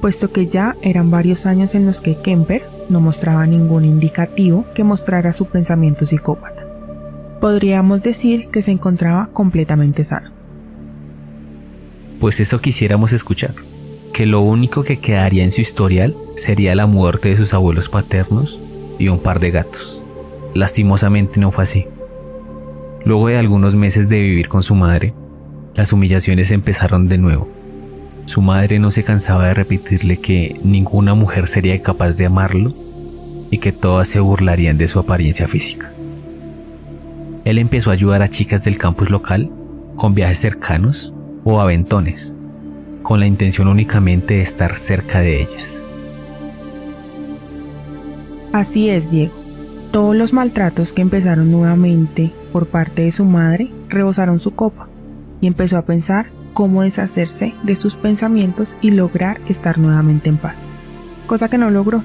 puesto 0.00 0.30
que 0.30 0.46
ya 0.46 0.76
eran 0.82 1.10
varios 1.10 1.46
años 1.46 1.74
en 1.74 1.86
los 1.86 2.00
que 2.00 2.16
Kemper 2.16 2.62
no 2.92 3.00
mostraba 3.00 3.46
ningún 3.46 3.84
indicativo 3.84 4.66
que 4.74 4.84
mostrara 4.84 5.32
su 5.32 5.46
pensamiento 5.46 6.06
psicópata. 6.06 6.66
Podríamos 7.40 8.02
decir 8.02 8.48
que 8.48 8.62
se 8.62 8.70
encontraba 8.70 9.30
completamente 9.32 10.04
sano. 10.04 10.30
Pues 12.20 12.38
eso 12.38 12.60
quisiéramos 12.60 13.12
escuchar, 13.12 13.54
que 14.12 14.26
lo 14.26 14.42
único 14.42 14.84
que 14.84 14.98
quedaría 14.98 15.42
en 15.42 15.50
su 15.50 15.60
historial 15.60 16.14
sería 16.36 16.74
la 16.76 16.86
muerte 16.86 17.30
de 17.30 17.36
sus 17.36 17.54
abuelos 17.54 17.88
paternos 17.88 18.60
y 18.98 19.08
un 19.08 19.18
par 19.18 19.40
de 19.40 19.50
gatos. 19.50 20.02
Lastimosamente 20.54 21.40
no 21.40 21.50
fue 21.50 21.64
así. 21.64 21.86
Luego 23.04 23.26
de 23.28 23.38
algunos 23.38 23.74
meses 23.74 24.08
de 24.08 24.20
vivir 24.20 24.48
con 24.48 24.62
su 24.62 24.76
madre, 24.76 25.14
las 25.74 25.92
humillaciones 25.92 26.50
empezaron 26.52 27.08
de 27.08 27.18
nuevo. 27.18 27.48
Su 28.26 28.42
madre 28.42 28.78
no 28.78 28.92
se 28.92 29.02
cansaba 29.02 29.48
de 29.48 29.54
repetirle 29.54 30.18
que 30.18 30.60
ninguna 30.62 31.14
mujer 31.14 31.48
sería 31.48 31.76
capaz 31.82 32.12
de 32.12 32.26
amarlo 32.26 32.72
y 33.52 33.58
que 33.58 33.70
todas 33.70 34.08
se 34.08 34.18
burlarían 34.18 34.78
de 34.78 34.88
su 34.88 34.98
apariencia 34.98 35.46
física. 35.46 35.92
Él 37.44 37.58
empezó 37.58 37.90
a 37.90 37.92
ayudar 37.92 38.22
a 38.22 38.30
chicas 38.30 38.64
del 38.64 38.78
campus 38.78 39.10
local 39.10 39.50
con 39.94 40.14
viajes 40.14 40.38
cercanos 40.38 41.12
o 41.44 41.60
aventones, 41.60 42.34
con 43.02 43.20
la 43.20 43.26
intención 43.26 43.68
únicamente 43.68 44.34
de 44.34 44.40
estar 44.40 44.78
cerca 44.78 45.20
de 45.20 45.42
ellas. 45.42 45.84
Así 48.54 48.88
es, 48.88 49.10
Diego. 49.10 49.34
Todos 49.90 50.16
los 50.16 50.32
maltratos 50.32 50.94
que 50.94 51.02
empezaron 51.02 51.50
nuevamente 51.50 52.32
por 52.54 52.68
parte 52.68 53.02
de 53.02 53.12
su 53.12 53.26
madre 53.26 53.70
rebosaron 53.90 54.40
su 54.40 54.52
copa 54.52 54.88
y 55.42 55.46
empezó 55.46 55.76
a 55.76 55.82
pensar 55.82 56.30
cómo 56.54 56.82
deshacerse 56.82 57.52
de 57.64 57.76
sus 57.76 57.96
pensamientos 57.96 58.78
y 58.80 58.92
lograr 58.92 59.42
estar 59.50 59.76
nuevamente 59.76 60.30
en 60.30 60.38
paz, 60.38 60.68
cosa 61.26 61.50
que 61.50 61.58
no 61.58 61.70
logró 61.70 62.02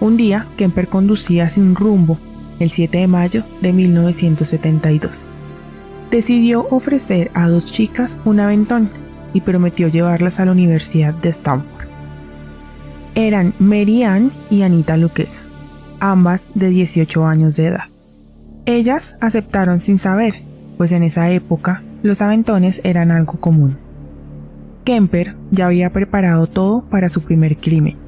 un 0.00 0.16
día, 0.16 0.46
Kemper 0.56 0.88
conducía 0.88 1.48
sin 1.48 1.74
rumbo, 1.74 2.18
el 2.58 2.70
7 2.70 2.98
de 2.98 3.06
mayo 3.06 3.44
de 3.60 3.72
1972. 3.72 5.28
Decidió 6.10 6.66
ofrecer 6.70 7.30
a 7.34 7.48
dos 7.48 7.72
chicas 7.72 8.18
un 8.24 8.40
aventón 8.40 8.90
y 9.32 9.40
prometió 9.40 9.88
llevarlas 9.88 10.40
a 10.40 10.44
la 10.44 10.52
Universidad 10.52 11.14
de 11.14 11.30
Stanford. 11.30 11.86
Eran 13.14 13.54
Mary 13.58 14.02
Ann 14.02 14.32
y 14.50 14.62
Anita 14.62 14.96
Luquesa, 14.96 15.40
ambas 16.00 16.50
de 16.54 16.68
18 16.68 17.26
años 17.26 17.56
de 17.56 17.66
edad. 17.66 17.84
Ellas 18.66 19.16
aceptaron 19.20 19.80
sin 19.80 19.98
saber, 19.98 20.42
pues 20.76 20.92
en 20.92 21.02
esa 21.02 21.30
época 21.30 21.82
los 22.02 22.20
aventones 22.20 22.80
eran 22.84 23.10
algo 23.10 23.40
común. 23.40 23.78
Kemper 24.84 25.34
ya 25.50 25.66
había 25.66 25.90
preparado 25.90 26.46
todo 26.46 26.84
para 26.88 27.08
su 27.08 27.22
primer 27.22 27.56
crimen 27.56 28.05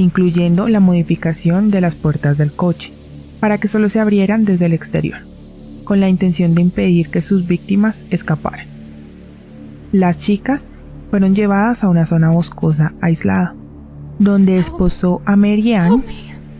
incluyendo 0.00 0.66
la 0.66 0.80
modificación 0.80 1.70
de 1.70 1.82
las 1.82 1.94
puertas 1.94 2.38
del 2.38 2.52
coche, 2.52 2.92
para 3.38 3.58
que 3.58 3.68
solo 3.68 3.90
se 3.90 4.00
abrieran 4.00 4.46
desde 4.46 4.64
el 4.64 4.72
exterior, 4.72 5.18
con 5.84 6.00
la 6.00 6.08
intención 6.08 6.54
de 6.54 6.62
impedir 6.62 7.10
que 7.10 7.20
sus 7.20 7.46
víctimas 7.46 8.06
escaparan. 8.08 8.66
Las 9.92 10.18
chicas 10.18 10.70
fueron 11.10 11.34
llevadas 11.34 11.84
a 11.84 11.90
una 11.90 12.06
zona 12.06 12.30
boscosa 12.30 12.94
aislada, 13.02 13.54
donde 14.18 14.56
esposó 14.56 15.20
a 15.26 15.36
Mary 15.36 15.74
Ann 15.74 16.02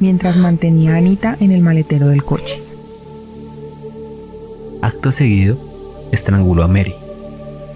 mientras 0.01 0.37
mantenía 0.37 0.95
a 0.95 0.99
Anita 0.99 1.37
en 1.41 1.51
el 1.51 1.63
maletero 1.63 2.09
del 2.09 2.25
coche. 2.25 2.59
Acto 4.83 5.13
seguido, 5.13 5.59
estranguló 6.13 6.63
a 6.63 6.69
Mary 6.69 6.95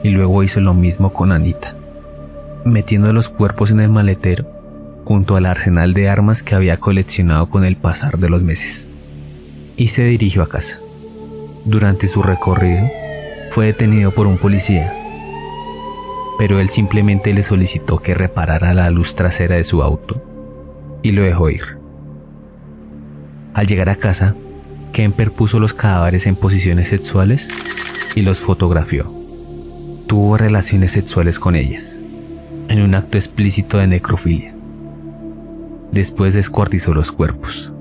y 0.02 0.10
luego 0.10 0.42
hizo 0.42 0.60
lo 0.60 0.74
mismo 0.74 1.14
con 1.14 1.32
Anita, 1.32 1.74
metiendo 2.66 3.14
los 3.14 3.30
cuerpos 3.30 3.70
en 3.70 3.80
el 3.80 3.88
maletero 3.88 4.53
junto 5.04 5.36
al 5.36 5.46
arsenal 5.46 5.94
de 5.94 6.08
armas 6.08 6.42
que 6.42 6.54
había 6.54 6.80
coleccionado 6.80 7.48
con 7.48 7.64
el 7.64 7.76
pasar 7.76 8.18
de 8.18 8.30
los 8.30 8.42
meses. 8.42 8.90
y 9.76 9.88
se 9.88 10.04
dirigió 10.04 10.42
a 10.42 10.48
casa. 10.48 10.78
Durante 11.64 12.06
su 12.06 12.22
recorrido, 12.22 12.88
fue 13.50 13.66
detenido 13.66 14.12
por 14.12 14.28
un 14.28 14.38
policía, 14.38 14.92
pero 16.38 16.60
él 16.60 16.68
simplemente 16.68 17.34
le 17.34 17.42
solicitó 17.42 17.98
que 17.98 18.14
reparara 18.14 18.72
la 18.72 18.90
luz 18.90 19.16
trasera 19.16 19.56
de 19.56 19.64
su 19.64 19.82
auto 19.82 20.22
y 21.02 21.10
lo 21.10 21.22
dejó 21.22 21.50
ir. 21.50 21.78
Al 23.52 23.66
llegar 23.66 23.88
a 23.88 23.96
casa, 23.96 24.36
Kemper 24.92 25.32
puso 25.32 25.58
los 25.58 25.74
cadáveres 25.74 26.26
en 26.26 26.36
posiciones 26.36 26.88
sexuales 26.88 27.48
y 28.14 28.22
los 28.22 28.38
fotografió. 28.38 29.10
Tuvo 30.06 30.36
relaciones 30.36 30.92
sexuales 30.92 31.40
con 31.40 31.56
ellas, 31.56 31.98
en 32.68 32.80
un 32.80 32.94
acto 32.94 33.18
explícito 33.18 33.78
de 33.78 33.88
necrofilia. 33.88 34.53
Después 35.94 36.34
descuartizó 36.34 36.92
los 36.92 37.12
cuerpos, 37.12 37.72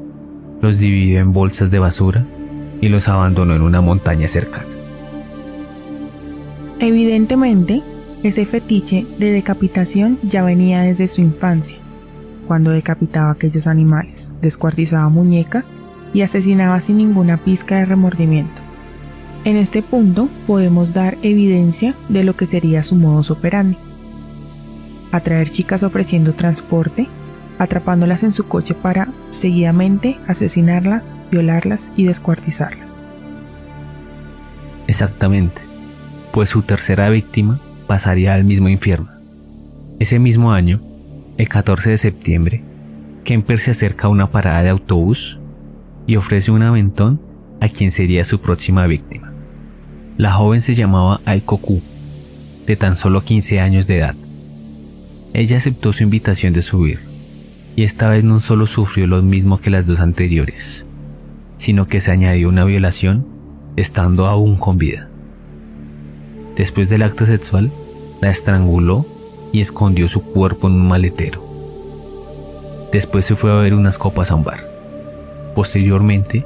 los 0.62 0.78
dividió 0.78 1.20
en 1.20 1.34
bolsas 1.34 1.72
de 1.72 1.80
basura 1.80 2.24
y 2.80 2.90
los 2.90 3.08
abandonó 3.08 3.56
en 3.56 3.64
una 3.64 3.82
montaña 3.82 4.28
cercana. 4.28 4.68
Evidentemente, 6.80 7.82
ese 8.22 8.46
fetiche 8.46 9.08
de 9.18 9.32
decapitación 9.32 10.20
ya 10.22 10.44
venía 10.44 10.84
desde 10.84 11.08
su 11.08 11.22
infancia, 11.22 11.80
cuando 12.48 12.70
decapitaba 12.70 13.32
aquellos 13.32 13.66
animales, 13.66 14.32
descuartizaba 14.44 15.10
muñecas 15.10 15.72
y 16.14 16.22
asesinaba 16.22 16.80
sin 16.82 16.98
ninguna 16.98 17.38
pizca 17.38 17.80
de 17.80 17.86
remordimiento. 17.86 18.62
En 19.44 19.58
este 19.58 19.82
punto 19.82 20.30
podemos 20.46 20.94
dar 20.94 21.18
evidencia 21.24 21.96
de 22.10 22.24
lo 22.24 22.36
que 22.36 22.46
sería 22.46 22.84
su 22.84 22.94
modus 22.94 23.32
operandi. 23.32 23.78
Atraer 25.12 25.50
chicas 25.50 25.82
ofreciendo 25.82 26.34
transporte, 26.34 27.08
atrapándolas 27.60 28.24
en 28.24 28.34
su 28.34 28.46
coche 28.46 28.74
para 28.74 29.10
seguidamente 29.30 30.18
asesinarlas, 30.28 31.16
violarlas 31.32 31.92
y 31.96 32.06
descuartizarlas. 32.06 33.06
Exactamente, 34.88 35.62
pues 36.32 36.50
su 36.50 36.62
tercera 36.62 37.10
víctima 37.10 37.60
pasaría 37.88 38.34
al 38.34 38.44
mismo 38.44 38.70
infierno. 38.70 39.08
Ese 40.00 40.20
mismo 40.20 40.52
año, 40.52 40.82
el 41.38 41.48
14 41.48 41.92
de 41.92 41.98
septiembre, 41.98 42.64
Kemper 43.24 43.60
se 43.60 43.72
acerca 43.72 44.08
a 44.08 44.10
una 44.10 44.32
parada 44.32 44.64
de 44.64 44.70
autobús 44.70 45.40
y 46.06 46.18
ofrece 46.18 46.52
un 46.52 46.64
aventón 46.64 47.22
a 47.62 47.70
quien 47.70 47.92
sería 47.92 48.26
su 48.26 48.42
próxima 48.42 48.86
víctima. 48.88 49.34
La 50.18 50.32
joven 50.32 50.62
se 50.62 50.76
llamaba 50.76 51.22
Aikoku, 51.26 51.82
de 52.68 52.76
tan 52.76 52.98
solo 52.98 53.22
15 53.22 53.60
años 53.62 53.88
de 53.88 53.98
edad. 54.00 54.16
Ella 55.34 55.58
aceptó 55.58 55.94
su 55.94 56.04
invitación 56.04 56.54
de 56.54 56.62
subir, 56.62 57.00
y 57.76 57.84
esta 57.84 58.10
vez 58.10 58.24
no 58.24 58.40
solo 58.40 58.66
sufrió 58.66 59.08
lo 59.08 59.22
mismo 59.22 59.60
que 59.60 59.70
las 59.70 59.88
dos 59.88 60.00
anteriores, 60.00 60.86
sino 61.58 61.88
que 61.88 62.00
se 62.00 62.12
añadió 62.12 62.50
una 62.50 62.66
violación 62.66 63.26
estando 63.76 64.28
aún 64.28 64.58
con 64.58 64.78
vida. 64.78 65.10
Después 66.56 66.90
del 66.90 67.02
acto 67.02 67.26
sexual, 67.26 67.72
la 68.22 68.30
estranguló 68.30 69.06
y 69.52 69.62
escondió 69.62 70.08
su 70.08 70.22
cuerpo 70.24 70.68
en 70.68 70.74
un 70.74 70.88
maletero. 70.88 71.42
Después 72.92 73.26
se 73.26 73.36
fue 73.36 73.52
a 73.52 73.56
ver 73.56 73.74
unas 73.74 73.98
copas 73.98 74.30
a 74.30 74.36
un 74.36 74.44
bar. 74.44 74.70
Posteriormente, 75.56 76.46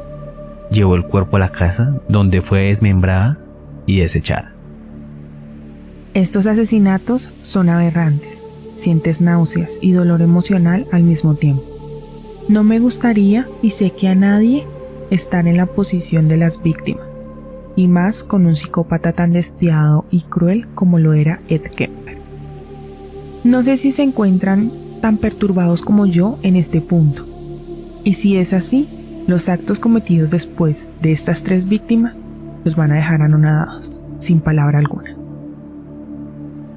llevó 0.71 0.95
el 0.95 1.03
cuerpo 1.03 1.37
a 1.37 1.39
la 1.39 1.49
casa 1.49 1.93
donde 2.07 2.41
fue 2.41 2.67
desmembrada 2.67 3.37
y 3.85 3.99
desechada. 3.99 4.53
Estos 6.13 6.47
asesinatos 6.47 7.31
son 7.41 7.69
aberrantes. 7.69 8.49
Sientes 8.77 9.21
náuseas 9.21 9.79
y 9.81 9.91
dolor 9.91 10.21
emocional 10.21 10.85
al 10.91 11.01
mismo 11.01 11.33
tiempo. 11.33 11.63
No 12.47 12.63
me 12.63 12.79
gustaría, 12.79 13.47
y 13.63 13.71
sé 13.71 13.91
que 13.91 14.07
a 14.07 14.13
nadie, 14.13 14.65
estar 15.09 15.47
en 15.47 15.57
la 15.57 15.65
posición 15.65 16.27
de 16.27 16.37
las 16.37 16.61
víctimas, 16.61 17.07
y 17.75 17.87
más 17.87 18.23
con 18.23 18.45
un 18.45 18.55
psicópata 18.55 19.13
tan 19.13 19.33
despiadado 19.33 20.05
y 20.11 20.21
cruel 20.21 20.67
como 20.75 20.99
lo 20.99 21.13
era 21.13 21.41
Ed 21.49 21.63
Kemper. 21.63 22.19
No 23.43 23.63
sé 23.63 23.77
si 23.77 23.91
se 23.91 24.03
encuentran 24.03 24.71
tan 25.01 25.17
perturbados 25.17 25.81
como 25.81 26.05
yo 26.05 26.37
en 26.43 26.55
este 26.55 26.79
punto, 26.79 27.25
y 28.03 28.13
si 28.13 28.37
es 28.37 28.53
así, 28.53 28.87
los 29.25 29.49
actos 29.49 29.79
cometidos 29.79 30.29
después 30.29 30.89
de 31.01 31.11
estas 31.11 31.41
tres 31.41 31.67
víctimas 31.67 32.23
los 32.63 32.75
van 32.75 32.91
a 32.91 32.95
dejar 32.95 33.23
anonadados, 33.23 34.01
sin 34.19 34.39
palabra 34.39 34.77
alguna. 34.77 35.17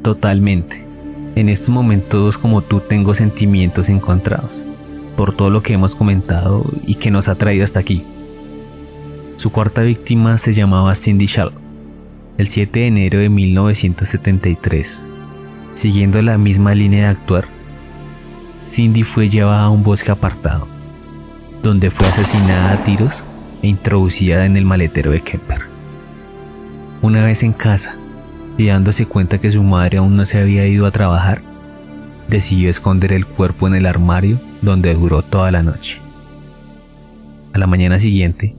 Totalmente. 0.03 0.90
En 1.41 1.49
estos 1.49 1.71
momentos 1.71 2.37
como 2.37 2.61
tú 2.61 2.81
tengo 2.81 3.15
sentimientos 3.15 3.89
encontrados 3.89 4.61
por 5.17 5.35
todo 5.35 5.49
lo 5.49 5.63
que 5.63 5.73
hemos 5.73 5.95
comentado 5.95 6.71
y 6.87 6.97
que 6.97 7.11
nos 7.11 7.29
ha 7.29 7.35
traído 7.35 7.65
hasta 7.65 7.81
aquí. 7.81 8.05
Su 9.37 9.51
cuarta 9.51 9.81
víctima 9.81 10.37
se 10.37 10.53
llamaba 10.53 10.95
Cindy 10.95 11.25
Shall. 11.25 11.53
El 12.37 12.47
7 12.49 12.81
de 12.81 12.87
enero 12.89 13.19
de 13.19 13.31
1973, 13.31 15.03
siguiendo 15.73 16.21
la 16.21 16.37
misma 16.37 16.75
línea 16.75 17.05
de 17.05 17.09
actuar, 17.09 17.49
Cindy 18.67 19.03
fue 19.03 19.31
llevada 19.31 19.63
a 19.63 19.71
un 19.71 19.83
bosque 19.83 20.11
apartado 20.11 20.69
donde 21.63 21.91
fue 21.91 22.07
asesinada 22.07 22.73
a 22.73 22.85
tiros 22.85 23.25
e 23.63 23.69
introducida 23.69 24.45
en 24.45 24.59
el 24.59 24.67
maletero 24.67 25.11
de 25.11 25.23
Kemper. 25.23 25.63
Una 27.01 27.25
vez 27.25 27.43
en 27.45 27.55
casa, 27.55 27.97
y 28.61 28.67
dándose 28.67 29.07
cuenta 29.07 29.39
que 29.39 29.51
su 29.51 29.63
madre 29.63 29.97
aún 29.97 30.17
no 30.17 30.27
se 30.27 30.39
había 30.39 30.67
ido 30.67 30.85
a 30.85 30.91
trabajar, 30.91 31.41
decidió 32.29 32.69
esconder 32.69 33.15
el 33.15 33.25
cuerpo 33.25 33.67
en 33.67 33.75
el 33.75 33.87
armario 33.87 34.39
donde 34.61 34.93
duró 34.93 35.23
toda 35.23 35.51
la 35.51 35.63
noche. 35.63 35.99
A 37.55 37.59
la 37.59 37.67
mañana 37.67 37.99
siguiente, 37.99 38.55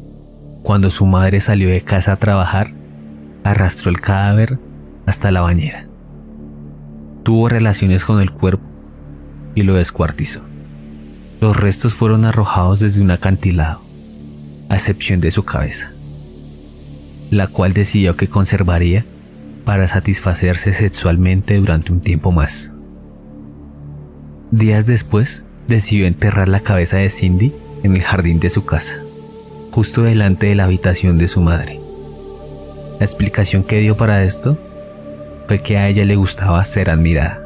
cuando 0.64 0.90
su 0.90 1.06
madre 1.06 1.40
salió 1.40 1.70
de 1.70 1.82
casa 1.82 2.14
a 2.14 2.18
trabajar, 2.18 2.74
arrastró 3.44 3.92
el 3.92 4.02
cadáver 4.02 4.58
hasta 5.06 5.30
la 5.30 5.42
bañera. 5.42 5.86
Tuvo 7.22 7.48
relaciones 7.48 8.04
con 8.04 8.20
el 8.22 8.32
cuerpo 8.32 8.66
y 9.54 9.62
lo 9.62 9.76
descuartizó. 9.76 10.42
Los 11.40 11.56
restos 11.56 11.94
fueron 11.94 12.26
arrojados 12.26 12.80
desde 12.80 13.04
un 13.04 13.12
acantilado, 13.12 13.82
a 14.68 14.76
excepción 14.76 15.22
de 15.22 15.30
su 15.30 15.46
cabeza, 15.46 15.92
la 17.30 17.46
cual 17.46 17.74
decidió 17.74 18.16
que 18.16 18.28
conservaría 18.28 19.06
para 19.66 19.88
satisfacerse 19.88 20.74
sexualmente 20.74 21.56
durante 21.56 21.92
un 21.92 22.02
tiempo 22.02 22.32
más. 22.32 22.72
Días 24.52 24.86
después, 24.86 25.46
decidió 25.68 26.08
enterrar 26.08 26.48
la 26.48 26.60
cabeza 26.60 26.98
de 26.98 27.10
Cindy 27.10 27.54
en 27.84 27.96
el 27.96 28.02
jardín 28.02 28.40
de 28.40 28.50
su 28.50 28.66
casa, 28.66 28.96
justo 29.72 30.04
delante 30.04 30.48
de 30.48 30.56
la 30.56 30.66
habitación 30.66 31.18
de 31.18 31.28
su 31.28 31.42
madre. 31.42 31.80
La 33.00 33.06
explicación 33.06 33.64
que 33.64 33.80
dio 33.80 33.98
para 33.98 34.24
esto 34.24 34.58
fue 35.48 35.62
que 35.62 35.78
a 35.78 35.88
ella 35.88 36.06
le 36.06 36.16
gustaba 36.16 36.64
ser 36.66 36.90
admirada. 36.90 37.42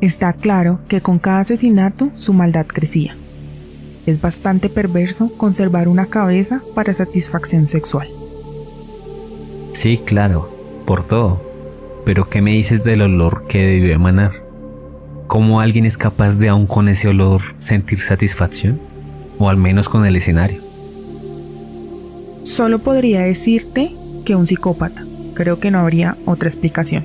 Está 0.00 0.32
claro 0.32 0.80
que 0.88 1.00
con 1.00 1.18
cada 1.18 1.40
asesinato 1.40 2.10
su 2.16 2.32
maldad 2.32 2.66
crecía. 2.66 3.16
Es 4.06 4.20
bastante 4.20 4.68
perverso 4.68 5.32
conservar 5.36 5.88
una 5.88 6.06
cabeza 6.06 6.60
para 6.74 6.94
satisfacción 6.94 7.66
sexual. 7.66 8.06
Sí, 9.76 10.00
claro, 10.02 10.48
por 10.86 11.04
todo. 11.04 11.38
Pero 12.06 12.30
¿qué 12.30 12.40
me 12.40 12.52
dices 12.52 12.82
del 12.82 13.02
olor 13.02 13.44
que 13.46 13.58
debió 13.58 13.92
emanar? 13.92 14.32
¿Cómo 15.26 15.60
alguien 15.60 15.84
es 15.84 15.98
capaz 15.98 16.36
de 16.36 16.48
aún 16.48 16.66
con 16.66 16.88
ese 16.88 17.08
olor 17.08 17.42
sentir 17.58 18.00
satisfacción? 18.00 18.80
O 19.38 19.50
al 19.50 19.58
menos 19.58 19.90
con 19.90 20.06
el 20.06 20.16
escenario. 20.16 20.62
Solo 22.44 22.78
podría 22.78 23.20
decirte 23.20 23.90
que 24.24 24.34
un 24.34 24.46
psicópata. 24.46 25.04
Creo 25.34 25.60
que 25.60 25.70
no 25.70 25.80
habría 25.80 26.16
otra 26.24 26.48
explicación. 26.48 27.04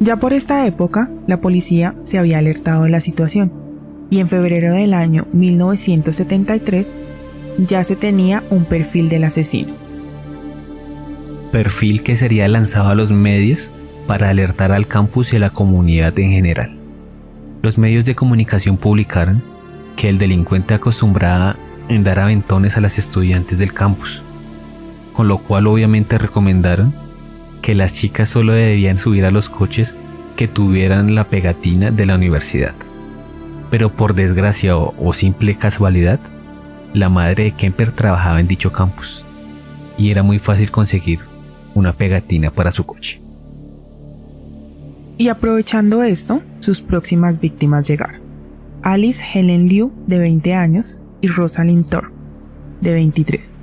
Ya 0.00 0.16
por 0.16 0.32
esta 0.32 0.66
época, 0.66 1.10
la 1.26 1.42
policía 1.42 1.94
se 2.02 2.16
había 2.16 2.38
alertado 2.38 2.84
de 2.84 2.90
la 2.90 3.02
situación 3.02 3.52
y 4.08 4.20
en 4.20 4.30
febrero 4.30 4.72
del 4.72 4.94
año 4.94 5.26
1973 5.34 6.96
ya 7.58 7.84
se 7.84 7.94
tenía 7.94 8.42
un 8.48 8.64
perfil 8.64 9.10
del 9.10 9.24
asesino. 9.24 9.85
Perfil 11.52 12.02
que 12.02 12.16
sería 12.16 12.48
lanzado 12.48 12.88
a 12.88 12.94
los 12.94 13.12
medios 13.12 13.70
para 14.06 14.28
alertar 14.28 14.72
al 14.72 14.86
campus 14.86 15.32
y 15.32 15.36
a 15.36 15.40
la 15.40 15.50
comunidad 15.50 16.18
en 16.18 16.30
general. 16.30 16.76
Los 17.62 17.78
medios 17.78 18.04
de 18.04 18.14
comunicación 18.14 18.76
publicaron 18.76 19.42
que 19.96 20.08
el 20.08 20.18
delincuente 20.18 20.74
acostumbraba 20.74 21.56
en 21.88 22.04
dar 22.04 22.18
aventones 22.18 22.76
a 22.76 22.80
las 22.80 22.98
estudiantes 22.98 23.58
del 23.58 23.72
campus, 23.72 24.22
con 25.12 25.28
lo 25.28 25.38
cual 25.38 25.66
obviamente 25.66 26.18
recomendaron 26.18 26.92
que 27.62 27.74
las 27.74 27.94
chicas 27.94 28.28
solo 28.28 28.52
debían 28.52 28.98
subir 28.98 29.24
a 29.24 29.30
los 29.30 29.48
coches 29.48 29.94
que 30.36 30.48
tuvieran 30.48 31.14
la 31.14 31.24
pegatina 31.24 31.90
de 31.90 32.06
la 32.06 32.14
universidad. 32.14 32.74
Pero 33.70 33.90
por 33.90 34.14
desgracia 34.14 34.76
o, 34.76 35.12
simple 35.14 35.56
casualidad, 35.56 36.20
la 36.92 37.08
madre 37.08 37.44
de 37.44 37.52
Kemper 37.52 37.92
trabajaba 37.92 38.40
en 38.40 38.46
dicho 38.46 38.70
campus 38.72 39.24
y 39.98 40.10
era 40.10 40.22
muy 40.22 40.38
fácil 40.38 40.70
conseguir 40.70 41.20
una 41.76 41.92
pegatina 41.92 42.50
para 42.50 42.72
su 42.72 42.84
coche. 42.84 43.20
Y 45.18 45.28
aprovechando 45.28 46.02
esto, 46.02 46.42
sus 46.60 46.80
próximas 46.80 47.40
víctimas 47.40 47.86
llegaron. 47.86 48.20
Alice 48.82 49.22
Helen 49.32 49.68
Liu, 49.68 49.92
de 50.06 50.18
20 50.18 50.54
años, 50.54 51.00
y 51.20 51.28
Rosalind 51.28 51.88
Thorpe, 51.88 52.14
de 52.80 52.92
23. 52.92 53.62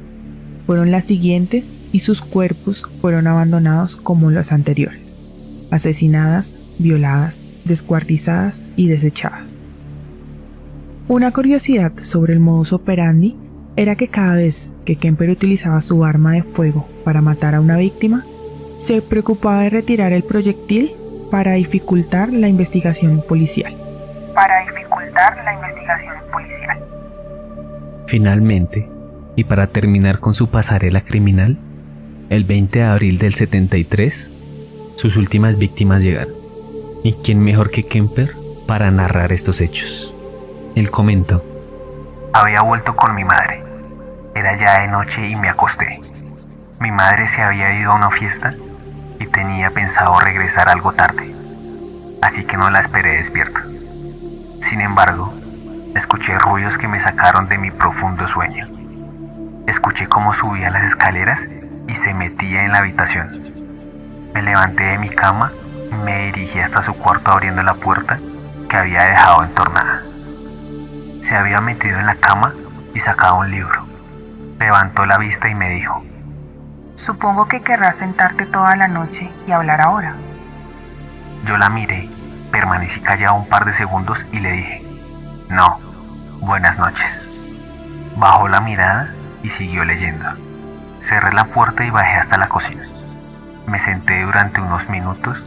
Fueron 0.65 0.91
las 0.91 1.05
siguientes 1.05 1.77
y 1.91 1.99
sus 1.99 2.21
cuerpos 2.21 2.83
fueron 3.01 3.27
abandonados 3.27 3.97
como 3.97 4.31
los 4.31 4.51
anteriores, 4.51 5.17
asesinadas, 5.71 6.57
violadas, 6.79 7.45
descuartizadas 7.65 8.67
y 8.75 8.87
desechadas. 8.87 9.59
Una 11.07 11.31
curiosidad 11.31 11.91
sobre 12.01 12.33
el 12.33 12.39
modus 12.39 12.73
operandi 12.73 13.35
era 13.75 13.95
que 13.95 14.07
cada 14.07 14.35
vez 14.35 14.75
que 14.85 14.95
Kemper 14.95 15.29
utilizaba 15.29 15.81
su 15.81 16.05
arma 16.05 16.33
de 16.33 16.43
fuego 16.43 16.87
para 17.03 17.21
matar 17.21 17.55
a 17.55 17.61
una 17.61 17.77
víctima, 17.77 18.23
se 18.77 19.01
preocupaba 19.01 19.61
de 19.61 19.69
retirar 19.69 20.11
el 20.11 20.23
proyectil 20.23 20.91
para 21.31 21.53
dificultar 21.53 22.31
la 22.31 22.47
investigación 22.47 23.23
policial. 23.27 23.75
Para 24.35 24.59
dificultar 24.65 25.43
la 25.43 25.53
investigación 25.53 26.15
policial. 26.31 26.79
Finalmente, 28.07 28.89
y 29.35 29.45
para 29.45 29.67
terminar 29.67 30.19
con 30.19 30.33
su 30.33 30.49
pasarela 30.49 31.01
criminal, 31.01 31.57
el 32.29 32.43
20 32.43 32.79
de 32.79 32.85
abril 32.85 33.17
del 33.17 33.33
73, 33.33 34.29
sus 34.95 35.17
últimas 35.17 35.57
víctimas 35.57 36.03
llegaron. 36.03 36.33
¿Y 37.03 37.13
quién 37.13 37.43
mejor 37.43 37.71
que 37.71 37.83
Kemper 37.83 38.31
para 38.67 38.91
narrar 38.91 39.31
estos 39.31 39.59
hechos? 39.59 40.13
Él 40.75 40.91
comentó. 40.91 41.43
Había 42.33 42.61
vuelto 42.61 42.95
con 42.95 43.15
mi 43.15 43.23
madre. 43.23 43.62
Era 44.35 44.55
ya 44.55 44.79
de 44.79 44.87
noche 44.87 45.27
y 45.27 45.35
me 45.35 45.49
acosté. 45.49 46.01
Mi 46.79 46.91
madre 46.91 47.27
se 47.27 47.43
había 47.43 47.71
ido 47.73 47.91
a 47.91 47.95
una 47.95 48.09
fiesta 48.09 48.51
y 49.19 49.27
tenía 49.27 49.69
pensado 49.69 50.19
regresar 50.19 50.69
algo 50.69 50.91
tarde, 50.91 51.33
así 52.21 52.43
que 52.43 52.57
no 52.57 52.69
la 52.71 52.79
esperé 52.79 53.17
despierta. 53.17 53.61
Sin 54.63 54.81
embargo, 54.81 55.31
escuché 55.95 56.37
ruidos 56.39 56.77
que 56.79 56.87
me 56.87 56.99
sacaron 56.99 57.47
de 57.47 57.59
mi 57.59 57.69
profundo 57.69 58.27
sueño. 58.27 58.67
Escuché 59.67 60.07
cómo 60.07 60.33
subía 60.33 60.71
las 60.71 60.83
escaleras 60.83 61.47
y 61.87 61.93
se 61.93 62.13
metía 62.13 62.65
en 62.65 62.71
la 62.71 62.79
habitación. 62.79 63.29
Me 64.33 64.41
levanté 64.41 64.83
de 64.83 64.97
mi 64.97 65.09
cama 65.09 65.51
y 65.91 65.95
me 65.95 66.25
dirigí 66.25 66.59
hasta 66.59 66.81
su 66.81 66.95
cuarto 66.95 67.31
abriendo 67.31 67.61
la 67.61 67.75
puerta 67.75 68.17
que 68.67 68.77
había 68.77 69.03
dejado 69.03 69.43
entornada. 69.43 70.01
Se 71.21 71.35
había 71.35 71.61
metido 71.61 71.99
en 71.99 72.07
la 72.07 72.15
cama 72.15 72.53
y 72.95 72.99
sacado 72.99 73.37
un 73.37 73.51
libro. 73.51 73.82
Levantó 74.59 75.05
la 75.05 75.17
vista 75.17 75.49
y 75.49 75.55
me 75.55 75.69
dijo, 75.69 76.01
Supongo 76.95 77.47
que 77.47 77.61
querrás 77.61 77.97
sentarte 77.97 78.45
toda 78.45 78.75
la 78.75 78.87
noche 78.87 79.29
y 79.45 79.51
hablar 79.51 79.81
ahora. 79.81 80.15
Yo 81.45 81.57
la 81.57 81.69
miré, 81.69 82.09
permanecí 82.49 83.01
callado 83.01 83.35
un 83.35 83.49
par 83.49 83.65
de 83.65 83.73
segundos 83.73 84.25
y 84.31 84.39
le 84.39 84.51
dije, 84.53 84.81
no, 85.49 85.77
buenas 86.39 86.77
noches. 86.79 87.27
Bajó 88.15 88.47
la 88.47 88.61
mirada 88.61 89.13
y 89.41 89.49
siguió 89.49 89.83
leyendo. 89.83 90.25
Cerré 90.99 91.33
la 91.33 91.45
puerta 91.45 91.83
y 91.83 91.89
bajé 91.89 92.17
hasta 92.17 92.37
la 92.37 92.47
cocina. 92.47 92.87
Me 93.67 93.79
senté 93.79 94.21
durante 94.21 94.61
unos 94.61 94.87
minutos 94.87 95.43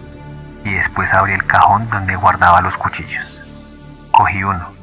y 0.64 0.74
después 0.74 1.14
abrí 1.14 1.32
el 1.32 1.46
cajón 1.46 1.88
donde 1.88 2.16
guardaba 2.16 2.60
los 2.60 2.76
cuchillos. 2.76 3.48
Cogí 4.10 4.44
uno. 4.44 4.75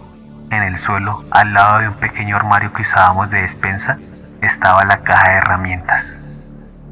En 0.54 0.62
el 0.62 0.78
suelo, 0.78 1.24
al 1.32 1.52
lado 1.52 1.80
de 1.80 1.88
un 1.88 1.96
pequeño 1.96 2.36
armario 2.36 2.74
que 2.74 2.84
usábamos 2.84 3.28
de 3.32 3.42
despensa, 3.42 3.98
estaba 4.40 4.86
la 4.86 5.02
caja 5.02 5.32
de 5.32 5.38
herramientas. 5.38 6.06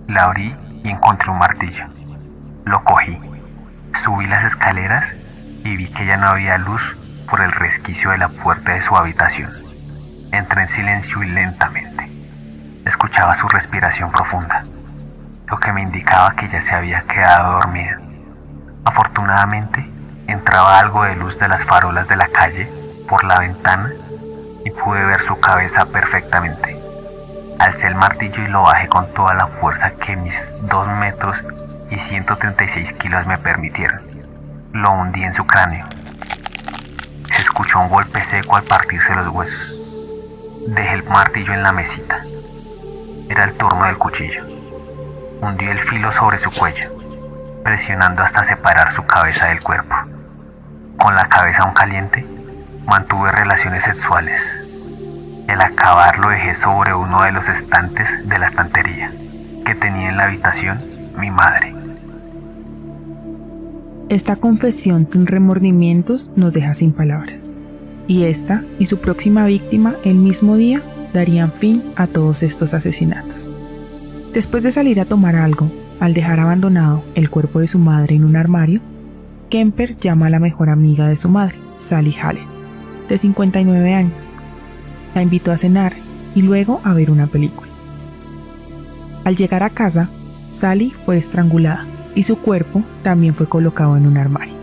La 0.07 0.23
abrí 0.23 0.57
y 0.83 0.89
encontré 0.89 1.29
un 1.29 1.37
martillo. 1.37 1.85
Lo 2.65 2.83
cogí. 2.83 3.19
Subí 4.03 4.25
las 4.25 4.45
escaleras 4.45 5.05
y 5.63 5.77
vi 5.77 5.87
que 5.89 6.07
ya 6.07 6.17
no 6.17 6.25
había 6.25 6.57
luz 6.57 6.81
por 7.29 7.39
el 7.41 7.51
resquicio 7.51 8.09
de 8.09 8.17
la 8.17 8.29
puerta 8.29 8.71
de 8.71 8.81
su 8.81 8.97
habitación. 8.97 9.51
Entré 10.31 10.63
en 10.63 10.69
silencio 10.69 11.21
y 11.21 11.27
lentamente. 11.27 12.09
Escuchaba 12.83 13.35
su 13.35 13.47
respiración 13.47 14.11
profunda, 14.11 14.63
lo 15.47 15.59
que 15.59 15.71
me 15.71 15.83
indicaba 15.83 16.35
que 16.35 16.49
ya 16.49 16.61
se 16.61 16.73
había 16.73 17.01
quedado 17.01 17.51
dormida. 17.51 17.99
Afortunadamente, 18.85 19.87
entraba 20.25 20.79
algo 20.79 21.03
de 21.03 21.15
luz 21.15 21.37
de 21.37 21.47
las 21.47 21.63
farolas 21.63 22.07
de 22.07 22.15
la 22.15 22.27
calle 22.27 22.80
por 23.11 23.25
la 23.25 23.39
ventana 23.39 23.91
y 24.63 24.71
pude 24.71 25.03
ver 25.03 25.19
su 25.19 25.37
cabeza 25.37 25.85
perfectamente. 25.85 26.81
Alcé 27.59 27.87
el 27.87 27.95
martillo 27.95 28.41
y 28.41 28.47
lo 28.47 28.61
bajé 28.61 28.87
con 28.87 29.13
toda 29.13 29.33
la 29.33 29.47
fuerza 29.47 29.91
que 29.91 30.15
mis 30.15 30.55
2 30.69 30.87
metros 30.97 31.43
y 31.89 31.97
136 31.97 32.93
kilos 32.93 33.27
me 33.27 33.37
permitieron. 33.37 34.01
Lo 34.71 34.93
hundí 34.93 35.23
en 35.23 35.33
su 35.33 35.45
cráneo. 35.45 35.85
Se 37.35 37.41
escuchó 37.41 37.81
un 37.81 37.89
golpe 37.89 38.23
seco 38.23 38.55
al 38.55 38.63
partirse 38.63 39.13
los 39.13 39.27
huesos. 39.27 39.75
Dejé 40.69 40.93
el 40.93 41.03
martillo 41.03 41.53
en 41.53 41.63
la 41.63 41.73
mesita. 41.73 42.23
Era 43.27 43.43
el 43.43 43.53
turno 43.55 43.87
del 43.87 43.97
cuchillo. 43.97 44.45
Hundí 45.41 45.65
el 45.65 45.81
filo 45.81 46.13
sobre 46.13 46.37
su 46.37 46.49
cuello, 46.49 46.89
presionando 47.61 48.23
hasta 48.23 48.45
separar 48.45 48.93
su 48.93 49.05
cabeza 49.05 49.47
del 49.47 49.61
cuerpo. 49.61 49.95
Con 50.97 51.13
la 51.15 51.27
cabeza 51.27 51.63
aún 51.63 51.73
caliente, 51.73 52.25
mantuve 52.85 53.31
relaciones 53.31 53.83
sexuales 53.83 54.41
al 55.51 55.61
acabar 55.61 56.17
lo 56.19 56.29
dejé 56.29 56.55
sobre 56.55 56.93
uno 56.93 57.23
de 57.23 57.31
los 57.31 57.47
estantes 57.49 58.07
de 58.27 58.39
la 58.39 58.47
estantería 58.47 59.11
que 59.65 59.75
tenía 59.75 60.09
en 60.09 60.17
la 60.17 60.23
habitación 60.23 60.79
mi 61.19 61.29
madre. 61.29 61.73
Esta 64.09 64.35
confesión 64.35 65.07
sin 65.07 65.27
remordimientos 65.27 66.31
nos 66.35 66.53
deja 66.53 66.73
sin 66.73 66.93
palabras. 66.93 67.55
Y 68.07 68.23
esta 68.23 68.63
y 68.79 68.85
su 68.85 68.99
próxima 68.99 69.45
víctima 69.45 69.95
el 70.03 70.15
mismo 70.15 70.55
día 70.55 70.81
darían 71.13 71.51
fin 71.51 71.83
a 71.95 72.07
todos 72.07 72.43
estos 72.43 72.73
asesinatos. 72.73 73.51
Después 74.33 74.63
de 74.63 74.71
salir 74.71 74.99
a 74.99 75.05
tomar 75.05 75.35
algo, 75.35 75.69
al 75.99 76.13
dejar 76.13 76.39
abandonado 76.39 77.03
el 77.15 77.29
cuerpo 77.29 77.59
de 77.59 77.67
su 77.67 77.77
madre 77.77 78.15
en 78.15 78.25
un 78.25 78.35
armario, 78.35 78.81
Kemper 79.49 79.95
llama 79.97 80.27
a 80.27 80.29
la 80.29 80.39
mejor 80.39 80.69
amiga 80.69 81.07
de 81.07 81.15
su 81.15 81.29
madre, 81.29 81.57
Sally 81.77 82.15
Hallett, 82.21 82.50
de 83.11 83.17
59 83.17 83.93
años, 83.93 84.33
la 85.13 85.21
invitó 85.21 85.51
a 85.51 85.57
cenar 85.57 85.93
y 86.33 86.43
luego 86.43 86.79
a 86.85 86.93
ver 86.93 87.11
una 87.11 87.27
película. 87.27 87.69
Al 89.25 89.35
llegar 89.35 89.63
a 89.63 89.69
casa, 89.69 90.09
Sally 90.49 90.93
fue 91.05 91.17
estrangulada 91.17 91.85
y 92.15 92.23
su 92.23 92.37
cuerpo 92.37 92.83
también 93.03 93.35
fue 93.35 93.49
colocado 93.49 93.97
en 93.97 94.07
un 94.07 94.17
armario. 94.17 94.53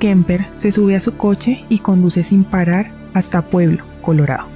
Kemper 0.00 0.48
se 0.58 0.72
sube 0.72 0.96
a 0.96 1.00
su 1.00 1.16
coche 1.16 1.64
y 1.68 1.78
conduce 1.78 2.24
sin 2.24 2.42
parar 2.42 2.90
hasta 3.14 3.42
Pueblo, 3.42 3.84
Colorado. 4.02 4.48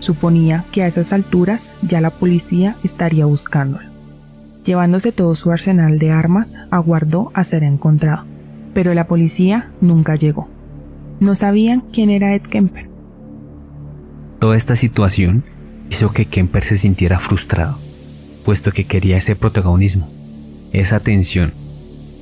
Suponía 0.00 0.64
que 0.72 0.82
a 0.82 0.88
esas 0.88 1.12
alturas 1.12 1.72
ya 1.82 2.00
la 2.00 2.10
policía 2.10 2.74
estaría 2.82 3.26
buscándolo. 3.26 3.88
Llevándose 4.64 5.12
todo 5.12 5.36
su 5.36 5.52
arsenal 5.52 6.00
de 6.00 6.10
armas, 6.10 6.56
aguardó 6.72 7.30
a 7.32 7.44
ser 7.44 7.62
encontrado, 7.62 8.24
pero 8.74 8.92
la 8.92 9.06
policía 9.06 9.70
nunca 9.80 10.16
llegó. 10.16 10.48
No 11.20 11.34
sabían 11.34 11.84
quién 11.92 12.10
era 12.10 12.34
Ed 12.34 12.42
Kemper, 12.42 12.90
Toda 14.40 14.56
esta 14.56 14.74
situación 14.74 15.44
hizo 15.90 16.12
que 16.12 16.24
Kemper 16.24 16.64
se 16.64 16.78
sintiera 16.78 17.20
frustrado, 17.20 17.78
puesto 18.42 18.72
que 18.72 18.84
quería 18.84 19.18
ese 19.18 19.36
protagonismo, 19.36 20.08
esa 20.72 20.96
atención. 20.96 21.52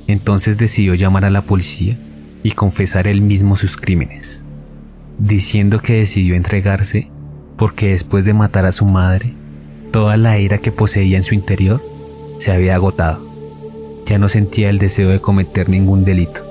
Entonces 0.07 0.57
decidió 0.57 0.95
llamar 0.95 1.23
a 1.23 1.29
la 1.29 1.43
policía 1.43 1.97
y 2.43 2.51
confesar 2.51 3.07
él 3.07 3.21
mismo 3.21 3.55
sus 3.55 3.77
crímenes, 3.77 4.43
diciendo 5.17 5.79
que 5.79 5.93
decidió 5.93 6.35
entregarse 6.35 7.07
porque 7.55 7.91
después 7.91 8.25
de 8.25 8.33
matar 8.33 8.65
a 8.65 8.73
su 8.73 8.85
madre, 8.85 9.33
toda 9.93 10.17
la 10.17 10.37
ira 10.39 10.57
que 10.57 10.73
poseía 10.73 11.15
en 11.15 11.23
su 11.23 11.35
interior 11.35 11.81
se 12.39 12.51
había 12.51 12.75
agotado. 12.75 13.25
Ya 14.07 14.17
no 14.17 14.27
sentía 14.27 14.69
el 14.69 14.77
deseo 14.77 15.07
de 15.07 15.21
cometer 15.21 15.69
ningún 15.69 16.03
delito. 16.03 16.48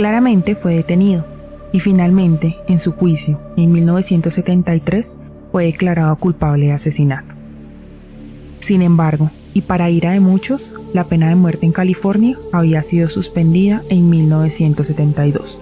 Claramente 0.00 0.56
fue 0.56 0.76
detenido 0.76 1.26
y 1.72 1.80
finalmente, 1.80 2.56
en 2.68 2.78
su 2.78 2.92
juicio, 2.92 3.38
en 3.58 3.70
1973, 3.70 5.18
fue 5.52 5.66
declarado 5.66 6.16
culpable 6.16 6.68
de 6.68 6.72
asesinato. 6.72 7.34
Sin 8.60 8.80
embargo, 8.80 9.30
y 9.52 9.60
para 9.60 9.90
ira 9.90 10.12
de 10.12 10.20
muchos, 10.20 10.72
la 10.94 11.04
pena 11.04 11.28
de 11.28 11.34
muerte 11.34 11.66
en 11.66 11.72
California 11.72 12.34
había 12.50 12.80
sido 12.80 13.10
suspendida 13.10 13.82
en 13.90 14.08
1972, 14.08 15.60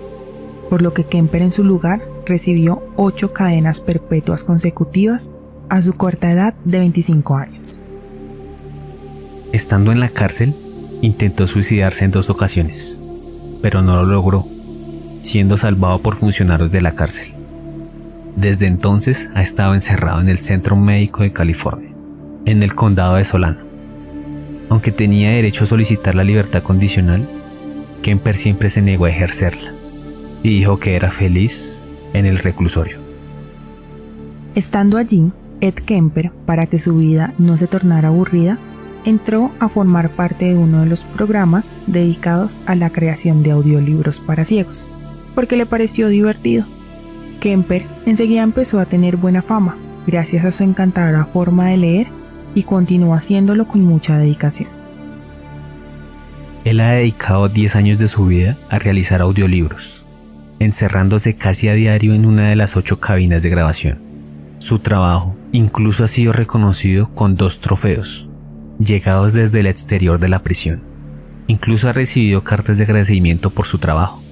por 0.70 0.82
lo 0.82 0.94
que 0.94 1.02
Kemper 1.02 1.42
en 1.42 1.50
su 1.50 1.64
lugar 1.64 2.00
recibió 2.24 2.84
ocho 2.94 3.32
cadenas 3.32 3.80
perpetuas 3.80 4.44
consecutivas 4.44 5.34
a 5.68 5.82
su 5.82 5.94
corta 5.94 6.30
edad 6.30 6.54
de 6.64 6.78
25 6.78 7.34
años. 7.34 7.80
Estando 9.50 9.90
en 9.90 9.98
la 9.98 10.10
cárcel, 10.10 10.54
intentó 11.02 11.48
suicidarse 11.48 12.04
en 12.04 12.12
dos 12.12 12.30
ocasiones, 12.30 13.00
pero 13.60 13.82
no 13.82 13.96
lo 13.96 14.06
logró 14.06 14.46
siendo 15.28 15.58
salvado 15.58 16.00
por 16.00 16.16
funcionarios 16.16 16.72
de 16.72 16.80
la 16.80 16.94
cárcel. 16.94 17.34
Desde 18.36 18.66
entonces 18.66 19.28
ha 19.34 19.42
estado 19.42 19.74
encerrado 19.74 20.20
en 20.20 20.28
el 20.28 20.38
Centro 20.38 20.76
Médico 20.76 21.22
de 21.22 21.32
California, 21.32 21.90
en 22.46 22.62
el 22.62 22.74
condado 22.74 23.16
de 23.16 23.24
Solano. 23.24 23.58
Aunque 24.70 24.92
tenía 24.92 25.30
derecho 25.30 25.64
a 25.64 25.66
solicitar 25.66 26.14
la 26.14 26.24
libertad 26.24 26.62
condicional, 26.62 27.26
Kemper 28.02 28.36
siempre 28.36 28.70
se 28.70 28.80
negó 28.80 29.06
a 29.06 29.10
ejercerla 29.10 29.72
y 30.42 30.50
dijo 30.50 30.78
que 30.78 30.94
era 30.94 31.10
feliz 31.10 31.76
en 32.14 32.26
el 32.26 32.38
reclusorio. 32.38 32.98
Estando 34.54 34.96
allí, 34.98 35.32
Ed 35.60 35.74
Kemper, 35.74 36.30
para 36.46 36.66
que 36.66 36.78
su 36.78 36.96
vida 36.96 37.34
no 37.38 37.56
se 37.56 37.66
tornara 37.66 38.08
aburrida, 38.08 38.58
entró 39.04 39.52
a 39.60 39.68
formar 39.68 40.10
parte 40.10 40.46
de 40.46 40.54
uno 40.54 40.80
de 40.80 40.86
los 40.86 41.04
programas 41.04 41.78
dedicados 41.86 42.60
a 42.66 42.74
la 42.74 42.90
creación 42.90 43.42
de 43.42 43.52
audiolibros 43.52 44.20
para 44.20 44.44
ciegos, 44.44 44.88
porque 45.34 45.56
le 45.56 45.66
pareció 45.66 46.08
divertido. 46.08 46.66
Kemper 47.40 47.86
enseguida 48.06 48.42
empezó 48.42 48.80
a 48.80 48.86
tener 48.86 49.16
buena 49.16 49.42
fama, 49.42 49.76
gracias 50.06 50.44
a 50.44 50.52
su 50.52 50.64
encantadora 50.64 51.24
forma 51.26 51.68
de 51.68 51.76
leer, 51.76 52.06
y 52.54 52.62
continuó 52.64 53.14
haciéndolo 53.14 53.68
con 53.68 53.82
mucha 53.82 54.18
dedicación. 54.18 54.68
Él 56.64 56.80
ha 56.80 56.92
dedicado 56.92 57.48
10 57.48 57.76
años 57.76 57.98
de 57.98 58.08
su 58.08 58.26
vida 58.26 58.56
a 58.68 58.78
realizar 58.78 59.20
audiolibros, 59.20 60.02
encerrándose 60.58 61.34
casi 61.34 61.68
a 61.68 61.74
diario 61.74 62.14
en 62.14 62.26
una 62.26 62.48
de 62.48 62.56
las 62.56 62.76
ocho 62.76 62.98
cabinas 62.98 63.42
de 63.42 63.50
grabación. 63.50 63.98
Su 64.58 64.80
trabajo 64.80 65.36
incluso 65.52 66.04
ha 66.04 66.08
sido 66.08 66.32
reconocido 66.32 67.08
con 67.14 67.36
dos 67.36 67.60
trofeos, 67.60 68.27
llegados 68.78 69.32
desde 69.32 69.60
el 69.60 69.66
exterior 69.66 70.18
de 70.18 70.28
la 70.28 70.42
prisión. 70.42 70.82
Incluso 71.46 71.88
ha 71.88 71.92
recibido 71.92 72.44
cartas 72.44 72.76
de 72.78 72.84
agradecimiento 72.84 73.50
por 73.50 73.66
su 73.66 73.78
trabajo 73.78 74.22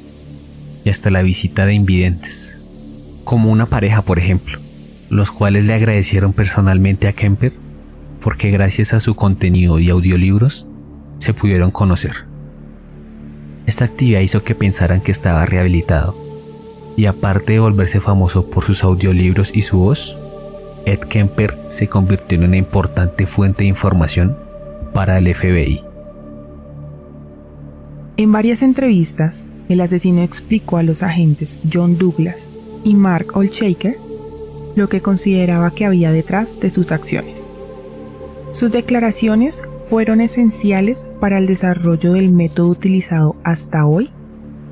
y 0.84 0.90
hasta 0.90 1.10
la 1.10 1.22
visita 1.22 1.66
de 1.66 1.74
invidentes, 1.74 2.58
como 3.24 3.50
una 3.50 3.66
pareja 3.66 4.02
por 4.02 4.18
ejemplo, 4.18 4.60
los 5.10 5.30
cuales 5.30 5.64
le 5.64 5.74
agradecieron 5.74 6.32
personalmente 6.32 7.08
a 7.08 7.12
Kemper 7.12 7.54
porque 8.20 8.50
gracias 8.50 8.92
a 8.92 9.00
su 9.00 9.14
contenido 9.14 9.78
y 9.78 9.90
audiolibros 9.90 10.66
se 11.18 11.32
pudieron 11.32 11.70
conocer. 11.70 12.26
Esta 13.66 13.84
actividad 13.84 14.20
hizo 14.20 14.44
que 14.44 14.54
pensaran 14.54 15.00
que 15.00 15.12
estaba 15.12 15.46
rehabilitado 15.46 16.16
y 16.96 17.06
aparte 17.06 17.54
de 17.54 17.58
volverse 17.58 18.00
famoso 18.00 18.48
por 18.50 18.64
sus 18.64 18.84
audiolibros 18.84 19.54
y 19.54 19.62
su 19.62 19.78
voz, 19.78 20.16
Ed 20.86 21.00
Kemper 21.00 21.58
se 21.66 21.88
convirtió 21.88 22.38
en 22.38 22.44
una 22.44 22.56
importante 22.56 23.26
fuente 23.26 23.64
de 23.64 23.68
información 23.68 24.36
para 24.94 25.18
el 25.18 25.34
FBI. 25.34 25.82
En 28.16 28.32
varias 28.32 28.62
entrevistas, 28.62 29.48
el 29.68 29.80
asesino 29.80 30.22
explicó 30.22 30.78
a 30.78 30.84
los 30.84 31.02
agentes 31.02 31.60
John 31.70 31.98
Douglas 31.98 32.50
y 32.84 32.94
Mark 32.94 33.36
Olshaker 33.36 33.96
lo 34.76 34.88
que 34.88 35.00
consideraba 35.00 35.72
que 35.72 35.86
había 35.86 36.12
detrás 36.12 36.60
de 36.60 36.70
sus 36.70 36.92
acciones. 36.92 37.50
Sus 38.52 38.70
declaraciones 38.70 39.64
fueron 39.86 40.20
esenciales 40.20 41.10
para 41.20 41.38
el 41.38 41.46
desarrollo 41.46 42.12
del 42.12 42.30
método 42.30 42.68
utilizado 42.68 43.34
hasta 43.42 43.86
hoy 43.86 44.10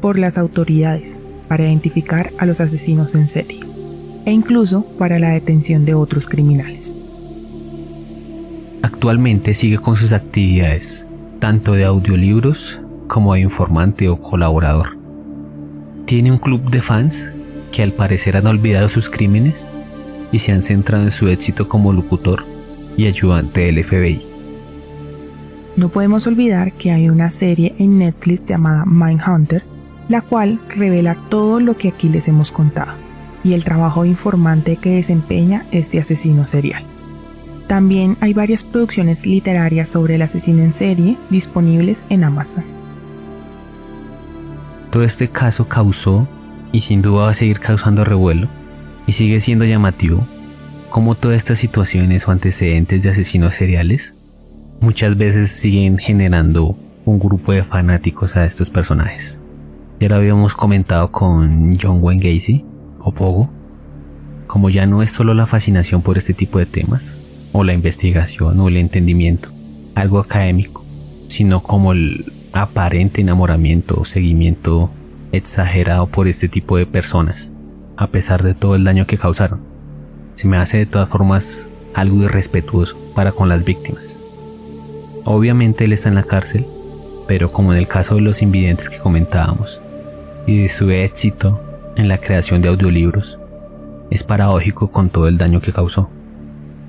por 0.01 0.19
las 0.19 0.39
autoridades 0.39 1.19
para 1.49 1.65
identificar 1.65 2.33
a 2.39 2.47
los 2.47 2.61
asesinos 2.61 3.15
en 3.15 3.27
serie 3.27 3.64
e 4.25 4.33
incluso 4.33 4.87
para 4.99 5.19
la 5.19 5.31
detención 5.31 5.85
de 5.85 5.95
otros 5.95 6.29
criminales. 6.29 6.95
Actualmente 8.83 9.55
sigue 9.55 9.79
con 9.79 9.97
sus 9.97 10.13
actividades, 10.13 11.07
tanto 11.39 11.73
de 11.73 11.85
audiolibros 11.85 12.81
como 13.07 13.35
de 13.35 13.41
informante 13.41 14.09
o 14.09 14.21
colaborador. 14.21 14.99
Tiene 16.07 16.31
un 16.31 16.39
club 16.39 16.71
de 16.71 16.83
fans 16.83 17.31
que 17.73 17.83
al 17.83 17.93
parecer 17.93 18.37
han 18.37 18.47
olvidado 18.47 18.89
sus 18.89 19.09
crímenes 19.09 19.67
y 20.33 20.39
se 20.39 20.53
han 20.53 20.63
centrado 20.63 21.05
en 21.05 21.11
su 21.11 21.29
éxito 21.29 21.69
como 21.69 21.93
locutor 21.93 22.45
y 22.97 23.07
ayudante 23.07 23.63
del 23.63 23.83
FBI. 23.83 24.23
No 25.77 25.89
podemos 25.89 26.27
olvidar 26.27 26.73
que 26.73 26.93
hay 26.93 27.09
una 27.09 27.31
serie 27.31 27.75
en 27.79 27.99
Netflix 27.99 28.45
llamada 28.45 28.85
Mindhunter, 28.85 29.65
la 30.09 30.21
cual 30.21 30.61
revela 30.69 31.17
todo 31.31 31.59
lo 31.59 31.77
que 31.77 31.89
aquí 31.89 32.09
les 32.09 32.29
hemos 32.29 32.53
contado 32.53 33.04
y 33.45 33.53
el 33.53 33.63
trabajo 33.63 34.05
informante 34.05 34.77
que 34.77 34.97
desempeña 34.97 35.67
este 35.71 36.01
asesino 36.01 36.47
serial. 36.47 36.83
También 37.69 38.17
hay 38.21 38.35
varias 38.35 38.65
producciones 38.65 39.27
literarias 39.27 39.89
sobre 39.89 40.17
el 40.17 40.23
asesino 40.23 40.63
en 40.63 40.73
serie 40.73 41.17
disponibles 41.31 42.05
en 42.09 42.25
Amazon. 42.25 42.65
Todo 44.91 45.05
este 45.05 45.29
caso 45.29 45.69
causó, 45.69 46.27
y 46.73 46.81
sin 46.81 47.03
duda 47.03 47.25
va 47.25 47.31
a 47.31 47.35
seguir 47.35 47.61
causando 47.61 48.05
revuelo, 48.05 48.49
y 49.07 49.13
sigue 49.13 49.41
siendo 49.41 49.65
llamativo, 49.65 50.27
como 50.91 51.15
todas 51.15 51.37
estas 51.37 51.59
situaciones 51.59 52.27
o 52.27 52.31
antecedentes 52.31 53.03
de 53.03 53.11
asesinos 53.11 53.55
seriales 53.55 54.15
muchas 54.81 55.17
veces 55.17 55.51
siguen 55.51 55.99
generando 55.99 56.77
un 57.05 57.19
grupo 57.19 57.53
de 57.53 57.65
fanáticos 57.65 58.37
a 58.37 58.45
estos 58.45 58.71
personajes. 58.71 59.41
Ya 60.01 60.09
lo 60.09 60.17
habíamos 60.17 60.55
comentado 60.55 61.11
con 61.11 61.77
John 61.81 61.99
Wayne 62.01 62.23
Gacy, 62.23 62.65
o 63.05 63.13
Pogo, 63.13 63.49
como 64.47 64.71
ya 64.71 64.87
no 64.87 65.03
es 65.03 65.11
solo 65.11 65.35
la 65.35 65.47
fascinación 65.47 66.03
por 66.03 66.19
este 66.19 66.35
tipo 66.35 66.59
de 66.59 66.67
temas, 66.67 67.17
o 67.53 67.63
la 67.63 67.73
investigación 67.73 68.59
o 68.59 68.69
el 68.69 68.77
entendimiento, 68.77 69.51
algo 69.95 70.19
académico, 70.19 70.85
sino 71.29 71.63
como 71.63 71.93
el 71.93 72.33
aparente 72.53 73.21
enamoramiento 73.21 74.01
o 74.01 74.05
seguimiento 74.05 74.91
exagerado 75.33 76.07
por 76.07 76.27
este 76.27 76.49
tipo 76.49 76.77
de 76.77 76.87
personas, 76.87 77.51
a 77.97 78.09
pesar 78.09 78.43
de 78.43 78.55
todo 78.55 78.75
el 78.75 78.85
daño 78.85 79.07
que 79.07 79.19
causaron. 79.19 79.61
Se 80.37 80.49
me 80.49 80.57
hace 80.57 80.79
de 80.79 80.87
todas 80.87 81.11
formas 81.11 81.69
algo 81.95 82.23
irrespetuoso 82.23 82.97
para 83.15 83.33
con 83.33 83.49
las 83.49 83.65
víctimas. 83.65 84.19
Obviamente 85.25 85.85
él 85.85 85.93
está 85.93 86.09
en 86.09 86.17
la 86.17 86.25
cárcel, 86.25 86.67
pero 87.27 87.53
como 87.53 87.73
en 87.73 87.79
el 87.79 87.87
caso 87.87 88.17
de 88.17 88.21
los 88.21 88.43
invidentes 88.43 88.91
que 88.91 88.99
comentábamos, 88.99 89.81
y 90.47 90.63
de 90.63 90.69
su 90.69 90.91
éxito 90.91 91.61
en 91.97 92.09
la 92.09 92.19
creación 92.19 92.63
de 92.63 92.69
audiolibros, 92.69 93.39
es 94.11 94.23
paradójico 94.23 94.91
con 94.91 95.11
todo 95.11 95.29
el 95.29 95.39
daño 95.39 95.61
que 95.61 95.73
causó. 95.73 96.11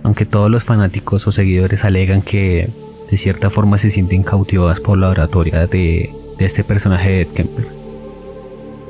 Aunque 0.04 0.26
todos 0.26 0.52
los 0.52 0.64
fanáticos 0.64 1.26
o 1.28 1.32
seguidores 1.32 1.84
alegan 1.84 2.22
que 2.22 2.70
de 3.10 3.18
cierta 3.18 3.50
forma 3.50 3.78
se 3.78 3.90
sienten 3.90 4.24
cautivados 4.24 4.80
por 4.80 4.98
la 4.98 5.10
oratoria 5.10 5.68
de, 5.68 6.12
este 6.40 6.64
personaje 6.64 7.10
de 7.10 7.22
Ed 7.22 7.28
Kemper. 7.30 7.68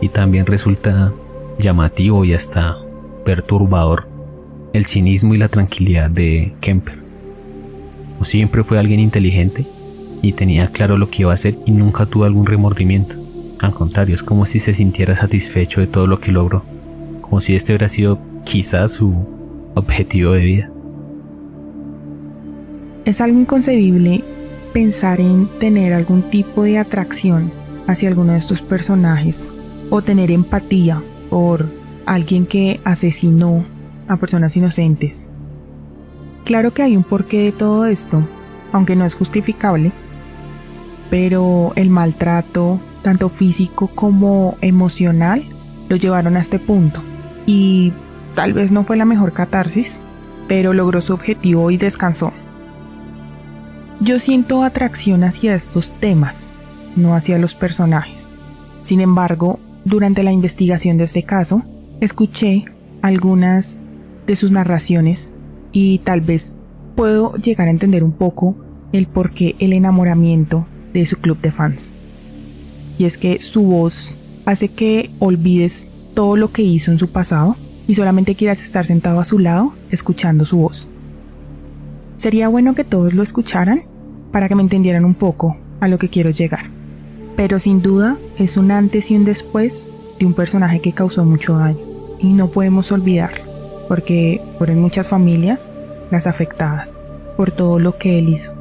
Y 0.01 0.09
también 0.09 0.45
resulta 0.45 1.13
llamativo 1.59 2.25
y 2.25 2.33
hasta 2.33 2.77
perturbador 3.23 4.07
el 4.73 4.85
cinismo 4.85 5.33
y 5.33 5.37
la 5.37 5.47
tranquilidad 5.47 6.09
de 6.09 6.53
Kemper. 6.59 6.99
O 8.19 8.25
siempre 8.25 8.63
fue 8.63 8.77
alguien 8.77 8.99
inteligente 8.99 9.65
y 10.21 10.33
tenía 10.33 10.67
claro 10.67 10.97
lo 10.97 11.09
que 11.09 11.21
iba 11.21 11.31
a 11.31 11.35
hacer 11.35 11.55
y 11.65 11.71
nunca 11.71 12.05
tuvo 12.05 12.25
algún 12.25 12.45
remordimiento. 12.45 13.24
Al 13.59 13.73
contrario, 13.73 14.15
es 14.15 14.23
como 14.23 14.45
si 14.45 14.59
se 14.59 14.73
sintiera 14.73 15.15
satisfecho 15.15 15.81
de 15.81 15.87
todo 15.87 16.07
lo 16.07 16.19
que 16.19 16.31
logró, 16.31 16.63
como 17.21 17.41
si 17.41 17.55
este 17.55 17.71
hubiera 17.73 17.89
sido 17.89 18.19
quizás 18.43 18.93
su 18.93 19.13
objetivo 19.73 20.33
de 20.33 20.43
vida. 20.43 20.71
Es 23.05 23.21
algo 23.21 23.39
inconcebible 23.39 24.23
pensar 24.73 25.21
en 25.21 25.47
tener 25.59 25.93
algún 25.93 26.21
tipo 26.23 26.63
de 26.63 26.77
atracción 26.77 27.51
hacia 27.87 28.09
alguno 28.09 28.33
de 28.33 28.39
estos 28.39 28.61
personajes 28.61 29.47
o 29.89 30.01
tener 30.01 30.31
empatía 30.31 31.01
por 31.29 31.69
alguien 32.05 32.45
que 32.45 32.81
asesinó 32.83 33.65
a 34.07 34.17
personas 34.17 34.55
inocentes. 34.57 35.27
Claro 36.43 36.73
que 36.73 36.83
hay 36.83 36.95
un 36.95 37.03
porqué 37.03 37.43
de 37.43 37.51
todo 37.51 37.85
esto, 37.85 38.27
aunque 38.71 38.95
no 38.95 39.05
es 39.05 39.15
justificable, 39.15 39.91
pero 41.09 41.73
el 41.75 41.89
maltrato, 41.89 42.79
tanto 43.05 43.29
físico 43.29 43.87
como 43.93 44.57
emocional, 44.61 45.43
lo 45.89 45.95
llevaron 45.95 46.37
a 46.37 46.39
este 46.39 46.57
punto. 46.57 47.03
Y 47.45 47.93
tal 48.33 48.53
vez 48.53 48.71
no 48.71 48.83
fue 48.83 48.97
la 48.97 49.05
mejor 49.05 49.31
catarsis, 49.31 50.01
pero 50.47 50.73
logró 50.73 50.99
su 51.01 51.13
objetivo 51.13 51.69
y 51.69 51.77
descansó. 51.77 52.33
Yo 53.99 54.17
siento 54.17 54.63
atracción 54.63 55.23
hacia 55.23 55.53
estos 55.53 55.91
temas, 55.99 56.49
no 56.95 57.13
hacia 57.13 57.37
los 57.37 57.53
personajes. 57.53 58.33
Sin 58.81 59.01
embargo, 59.01 59.59
durante 59.83 60.23
la 60.23 60.31
investigación 60.31 60.97
de 60.97 61.03
este 61.03 61.21
caso, 61.21 61.61
escuché 62.01 62.65
algunas 63.03 63.81
de 64.25 64.35
sus 64.35 64.49
narraciones 64.49 65.35
y 65.71 65.99
tal 65.99 66.21
vez 66.21 66.55
puedo 66.95 67.35
llegar 67.35 67.67
a 67.67 67.71
entender 67.71 68.03
un 68.03 68.13
poco 68.13 68.55
el 68.93 69.05
por 69.05 69.29
qué 69.29 69.55
el 69.59 69.73
enamoramiento 69.73 70.65
de 70.91 71.05
su 71.05 71.17
club 71.17 71.39
de 71.39 71.51
fans 71.51 71.93
y 72.97 73.05
es 73.05 73.17
que 73.17 73.39
su 73.39 73.63
voz 73.63 74.15
hace 74.45 74.69
que 74.69 75.09
olvides 75.19 75.87
todo 76.13 76.35
lo 76.35 76.51
que 76.51 76.61
hizo 76.61 76.91
en 76.91 76.99
su 76.99 77.09
pasado 77.09 77.55
y 77.87 77.95
solamente 77.95 78.35
quieras 78.35 78.63
estar 78.63 78.85
sentado 78.85 79.19
a 79.19 79.25
su 79.25 79.39
lado 79.39 79.73
escuchando 79.91 80.45
su 80.45 80.57
voz. 80.57 80.89
Sería 82.17 82.47
bueno 82.47 82.75
que 82.75 82.83
todos 82.83 83.13
lo 83.13 83.23
escucharan 83.23 83.83
para 84.31 84.47
que 84.47 84.55
me 84.55 84.63
entendieran 84.63 85.05
un 85.05 85.15
poco 85.15 85.57
a 85.79 85.87
lo 85.87 85.97
que 85.97 86.09
quiero 86.09 86.29
llegar. 86.29 86.69
Pero 87.35 87.59
sin 87.59 87.81
duda 87.81 88.17
es 88.37 88.57
un 88.57 88.71
antes 88.71 89.11
y 89.11 89.15
un 89.15 89.25
después 89.25 89.85
de 90.19 90.25
un 90.25 90.33
personaje 90.33 90.79
que 90.79 90.93
causó 90.93 91.25
mucho 91.25 91.57
daño 91.57 91.77
y 92.19 92.33
no 92.33 92.47
podemos 92.47 92.91
olvidarlo 92.91 93.43
porque 93.87 94.41
fueron 94.57 94.79
muchas 94.81 95.09
familias 95.09 95.73
las 96.11 96.27
afectadas 96.27 96.99
por 97.37 97.51
todo 97.51 97.79
lo 97.79 97.97
que 97.97 98.17
él 98.19 98.29
hizo. 98.29 98.53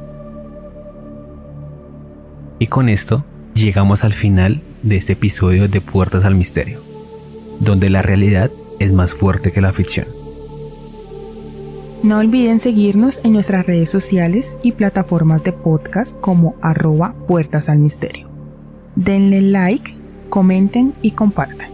Y 2.59 2.67
con 2.67 2.89
esto 2.89 3.25
llegamos 3.55 4.03
al 4.03 4.13
final 4.13 4.61
de 4.83 4.97
este 4.97 5.13
episodio 5.13 5.67
de 5.67 5.81
Puertas 5.81 6.25
al 6.25 6.35
Misterio, 6.35 6.81
donde 7.59 7.89
la 7.89 8.01
realidad 8.01 8.51
es 8.79 8.91
más 8.91 9.13
fuerte 9.13 9.51
que 9.51 9.61
la 9.61 9.73
ficción. 9.73 10.05
No 12.03 12.19
olviden 12.19 12.59
seguirnos 12.59 13.21
en 13.23 13.33
nuestras 13.33 13.65
redes 13.65 13.89
sociales 13.89 14.57
y 14.61 14.73
plataformas 14.73 15.43
de 15.43 15.53
podcast 15.53 16.19
como 16.19 16.55
arroba 16.61 17.15
puertas 17.27 17.69
al 17.69 17.79
misterio. 17.79 18.29
Denle 18.95 19.41
like, 19.41 19.95
comenten 20.29 20.93
y 21.01 21.11
compartan. 21.11 21.69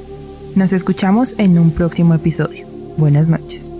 Nos 0.56 0.72
escuchamos 0.74 1.36
en 1.38 1.58
un 1.58 1.72
próximo 1.72 2.14
episodio. 2.14 2.66
Buenas 2.98 3.28
noches. 3.28 3.74